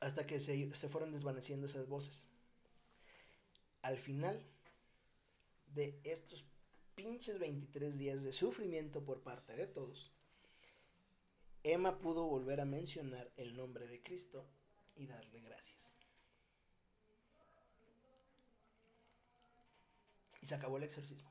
Hasta 0.00 0.26
que 0.26 0.40
se, 0.40 0.74
se 0.74 0.88
fueron 0.88 1.12
desvaneciendo 1.12 1.66
esas 1.66 1.88
voces. 1.88 2.24
al 3.82 3.98
final 3.98 4.44
de 5.74 5.98
estos 6.04 6.44
pinches 6.94 7.38
23 7.38 7.98
días 7.98 8.22
de 8.22 8.32
sufrimiento 8.32 9.04
por 9.04 9.22
parte 9.22 9.56
de 9.56 9.66
todos, 9.66 10.12
Emma 11.64 11.98
pudo 12.00 12.26
volver 12.26 12.60
a 12.60 12.64
mencionar 12.64 13.32
el 13.36 13.56
nombre 13.56 13.86
de 13.86 14.02
Cristo 14.02 14.46
y 14.94 15.06
darle 15.06 15.40
gracias. 15.40 15.81
Y 20.42 20.46
se 20.46 20.54
acabó 20.54 20.76
el 20.76 20.82
exorcismo. 20.82 21.30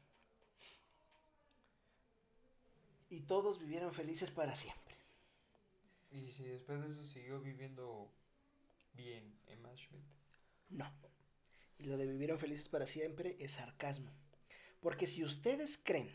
Y 3.10 3.20
todos 3.22 3.60
vivieron 3.60 3.94
felices 3.94 4.32
para 4.32 4.56
siempre. 4.56 4.96
Y 6.12 6.32
si 6.32 6.44
después 6.44 6.82
de 6.82 6.92
eso 6.92 7.06
siguió 7.06 7.40
viviendo 7.42 8.10
bien 8.94 9.38
Emma 9.48 9.70
Schmidt. 9.76 10.04
No. 10.70 10.92
Y 11.78 11.84
lo 11.84 11.98
de 11.98 12.08
vivieron 12.08 12.40
felices 12.40 12.70
para 12.70 12.88
siempre 12.88 13.36
es 13.40 13.52
sarcasmo. 13.52 14.12
Porque 14.80 15.06
si 15.08 15.24
ustedes 15.24 15.80
creen 15.84 16.10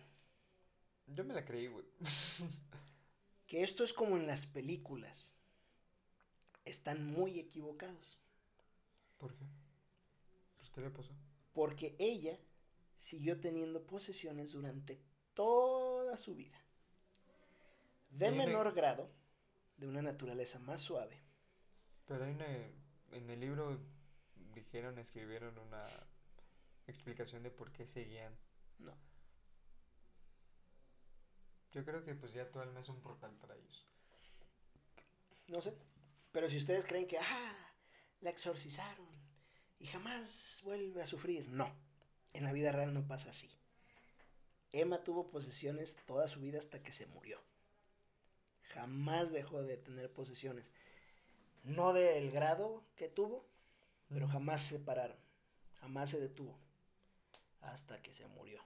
Yo 1.06 1.24
me 1.24 1.34
la 1.34 1.44
creí, 1.44 1.68
güey. 1.68 1.84
que 3.46 3.62
esto 3.62 3.84
es 3.84 3.92
como 3.92 4.16
en 4.16 4.26
las 4.26 4.46
películas, 4.46 5.34
están 6.64 7.06
muy 7.06 7.38
equivocados. 7.38 8.18
¿Por 9.18 9.34
qué? 9.34 9.44
Pues, 10.56 10.70
¿qué 10.70 10.80
le 10.80 10.90
pasó? 10.90 11.12
Porque 11.52 11.94
ella 11.98 12.38
siguió 12.98 13.40
teniendo 13.40 13.86
posesiones 13.86 14.52
durante 14.52 15.00
toda 15.34 16.16
su 16.16 16.34
vida. 16.34 16.60
De 18.10 18.30
menor 18.30 18.72
grado, 18.74 19.10
de 19.76 19.86
una 19.88 20.02
naturaleza 20.02 20.58
más 20.58 20.80
suave. 20.80 21.20
Pero 22.06 22.24
hay 22.24 22.32
una, 22.32 22.46
en 23.12 23.30
el 23.30 23.40
libro 23.40 23.78
dijeron, 24.54 24.98
escribieron 24.98 25.58
una 25.58 25.86
explicación 26.86 27.42
de 27.42 27.50
por 27.50 27.72
qué 27.72 27.86
seguían. 27.86 28.36
No. 28.78 28.96
Yo 31.72 31.84
creo 31.84 32.02
que 32.04 32.14
pues 32.14 32.32
ya 32.32 32.50
tu 32.50 32.58
alma 32.58 32.80
es 32.80 32.88
un 32.88 33.00
portal 33.00 33.32
para 33.36 33.54
ellos. 33.54 33.86
No 35.48 35.60
sé. 35.60 35.76
Pero 36.32 36.48
si 36.48 36.56
ustedes 36.56 36.84
creen 36.84 37.06
que, 37.06 37.18
ah, 37.18 37.74
la 38.20 38.30
exorcizaron 38.30 39.06
y 39.78 39.86
jamás 39.86 40.60
vuelve 40.64 41.02
a 41.02 41.06
sufrir, 41.06 41.48
no. 41.48 41.85
En 42.36 42.44
la 42.44 42.52
vida 42.52 42.70
real 42.70 42.92
no 42.92 43.06
pasa 43.06 43.30
así. 43.30 43.50
Emma 44.70 45.02
tuvo 45.02 45.30
posesiones 45.30 45.96
toda 46.04 46.28
su 46.28 46.38
vida 46.38 46.58
hasta 46.58 46.82
que 46.82 46.92
se 46.92 47.06
murió. 47.06 47.40
Jamás 48.74 49.32
dejó 49.32 49.62
de 49.62 49.78
tener 49.78 50.12
posesiones. 50.12 50.70
No 51.64 51.94
del 51.94 52.30
grado 52.30 52.84
que 52.94 53.08
tuvo, 53.08 53.46
pero 54.10 54.28
jamás 54.28 54.60
se 54.60 54.78
pararon. 54.78 55.16
Jamás 55.80 56.10
se 56.10 56.20
detuvo. 56.20 56.58
Hasta 57.62 58.02
que 58.02 58.12
se 58.12 58.26
murió. 58.26 58.62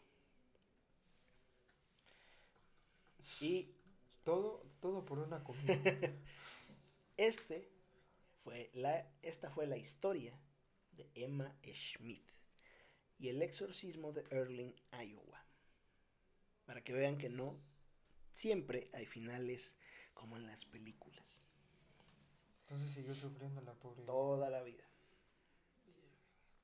Y 3.40 3.72
Todo, 4.24 4.64
todo 4.80 5.04
por 5.04 5.20
una 5.20 5.44
comida. 5.44 5.74
Este 7.16 7.70
fue 8.42 8.70
la, 8.72 9.06
esta 9.22 9.50
fue 9.50 9.66
la 9.66 9.76
historia 9.76 10.37
de 10.92 11.09
Emma 11.14 11.54
Schmidt 11.62 12.39
y 13.20 13.28
el 13.28 13.42
exorcismo 13.42 14.12
de 14.12 14.24
Erling, 14.30 14.74
Iowa. 14.92 15.44
Para 16.64 16.83
que 16.83 16.94
vean 16.94 17.18
que 17.18 17.28
no 17.28 17.61
siempre 18.33 18.88
hay 18.94 19.04
finales 19.04 19.76
como 20.14 20.38
en 20.38 20.46
las 20.46 20.64
películas. 20.64 21.44
Entonces 22.62 22.92
siguió 22.92 23.14
sufriendo 23.14 23.61
la 23.61 23.74
pobre. 23.74 24.04
Toda 24.04 24.48
la 24.48 24.62
vida. 24.62 24.85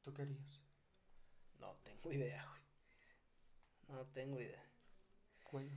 ¿Tú 0.02 0.14
querías? 0.14 0.60
No 1.58 1.76
tengo 1.82 2.10
idea, 2.10 2.46
güey. 2.48 2.62
No 3.88 4.06
tengo 4.06 4.40
idea. 4.40 4.64
Cuello. 5.44 5.76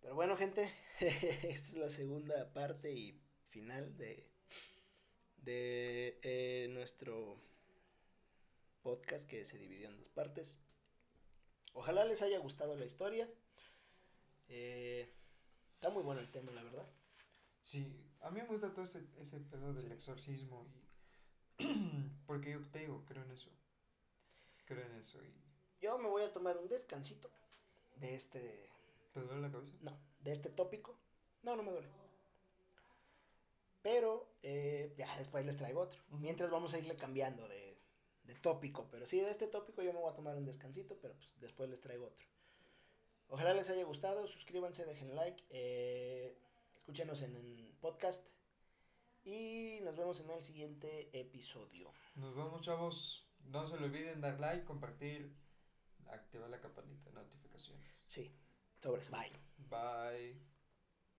Pero 0.00 0.14
bueno, 0.14 0.36
gente, 0.36 0.72
esta 1.00 1.48
es 1.48 1.74
la 1.74 1.90
segunda 1.90 2.52
parte 2.52 2.92
y 2.92 3.20
final 3.48 3.96
de, 3.96 4.30
de 5.38 6.20
eh, 6.22 6.68
nuestro 6.70 7.40
podcast 8.94 9.26
que 9.26 9.44
se 9.44 9.58
dividió 9.58 9.88
en 9.88 9.96
dos 9.96 10.08
partes. 10.10 10.56
Ojalá 11.72 12.04
les 12.04 12.22
haya 12.22 12.38
gustado 12.38 12.76
la 12.76 12.84
historia. 12.84 13.28
Eh, 14.48 15.12
está 15.74 15.90
muy 15.90 16.02
bueno 16.02 16.20
el 16.20 16.30
tema, 16.30 16.52
la 16.52 16.62
verdad. 16.62 16.88
Sí, 17.60 18.08
a 18.20 18.30
mí 18.30 18.40
me 18.40 18.46
gusta 18.46 18.72
todo 18.72 18.84
ese, 18.84 19.04
ese 19.18 19.40
pedo 19.40 19.72
del 19.74 19.90
exorcismo 19.90 20.66
y... 20.66 21.64
Porque 22.26 22.52
yo 22.52 22.60
te 22.70 22.80
digo, 22.80 23.04
creo 23.04 23.24
en 23.24 23.32
eso. 23.32 23.50
Creo 24.64 24.84
en 24.86 24.94
eso 24.96 25.22
y... 25.24 25.34
Yo 25.80 25.98
me 25.98 26.08
voy 26.08 26.22
a 26.22 26.32
tomar 26.32 26.56
un 26.56 26.68
descansito 26.68 27.30
de 27.96 28.14
este, 28.14 28.70
¿Te 29.12 29.20
duele 29.20 29.42
la 29.42 29.50
cabeza? 29.50 29.72
no, 29.82 29.98
de 30.20 30.32
este 30.32 30.50
tópico. 30.50 30.96
No, 31.42 31.56
no 31.56 31.62
me 31.62 31.72
duele. 31.72 31.88
Pero 33.82 34.38
eh, 34.42 34.94
ya 34.96 35.18
después 35.18 35.44
les 35.44 35.58
traigo 35.58 35.80
otro. 35.80 36.00
Mientras 36.10 36.50
vamos 36.50 36.72
a 36.72 36.78
irle 36.78 36.96
cambiando 36.96 37.46
de, 37.48 37.73
de 38.24 38.34
tópico. 38.34 38.88
Pero 38.90 39.06
sí, 39.06 39.20
de 39.20 39.30
este 39.30 39.46
tópico 39.46 39.82
yo 39.82 39.92
me 39.92 40.00
voy 40.00 40.10
a 40.10 40.16
tomar 40.16 40.36
un 40.36 40.44
descansito, 40.44 40.98
pero 41.00 41.14
pues, 41.14 41.32
después 41.40 41.70
les 41.70 41.80
traigo 41.80 42.06
otro. 42.06 42.26
Ojalá 43.28 43.54
les 43.54 43.70
haya 43.70 43.84
gustado. 43.84 44.26
Suscríbanse, 44.26 44.84
dejen 44.84 45.14
like. 45.14 45.42
eh, 45.50 46.36
escúchenos 46.76 47.22
en 47.22 47.34
el 47.36 47.74
podcast. 47.80 48.26
Y 49.24 49.78
nos 49.82 49.96
vemos 49.96 50.20
en 50.20 50.30
el 50.30 50.42
siguiente 50.42 51.08
episodio. 51.18 51.90
Nos 52.16 52.34
vemos, 52.36 52.60
chavos. 52.60 53.26
No 53.46 53.66
se 53.66 53.78
lo 53.78 53.86
olviden 53.86 54.20
dar 54.20 54.38
like, 54.38 54.64
compartir, 54.64 55.34
activar 56.08 56.50
la 56.50 56.60
campanita 56.60 57.10
de 57.10 57.14
notificaciones. 57.14 58.04
Sí, 58.06 58.34
sobres. 58.82 59.10
Bye. 59.10 59.32
Bye. 59.70 60.53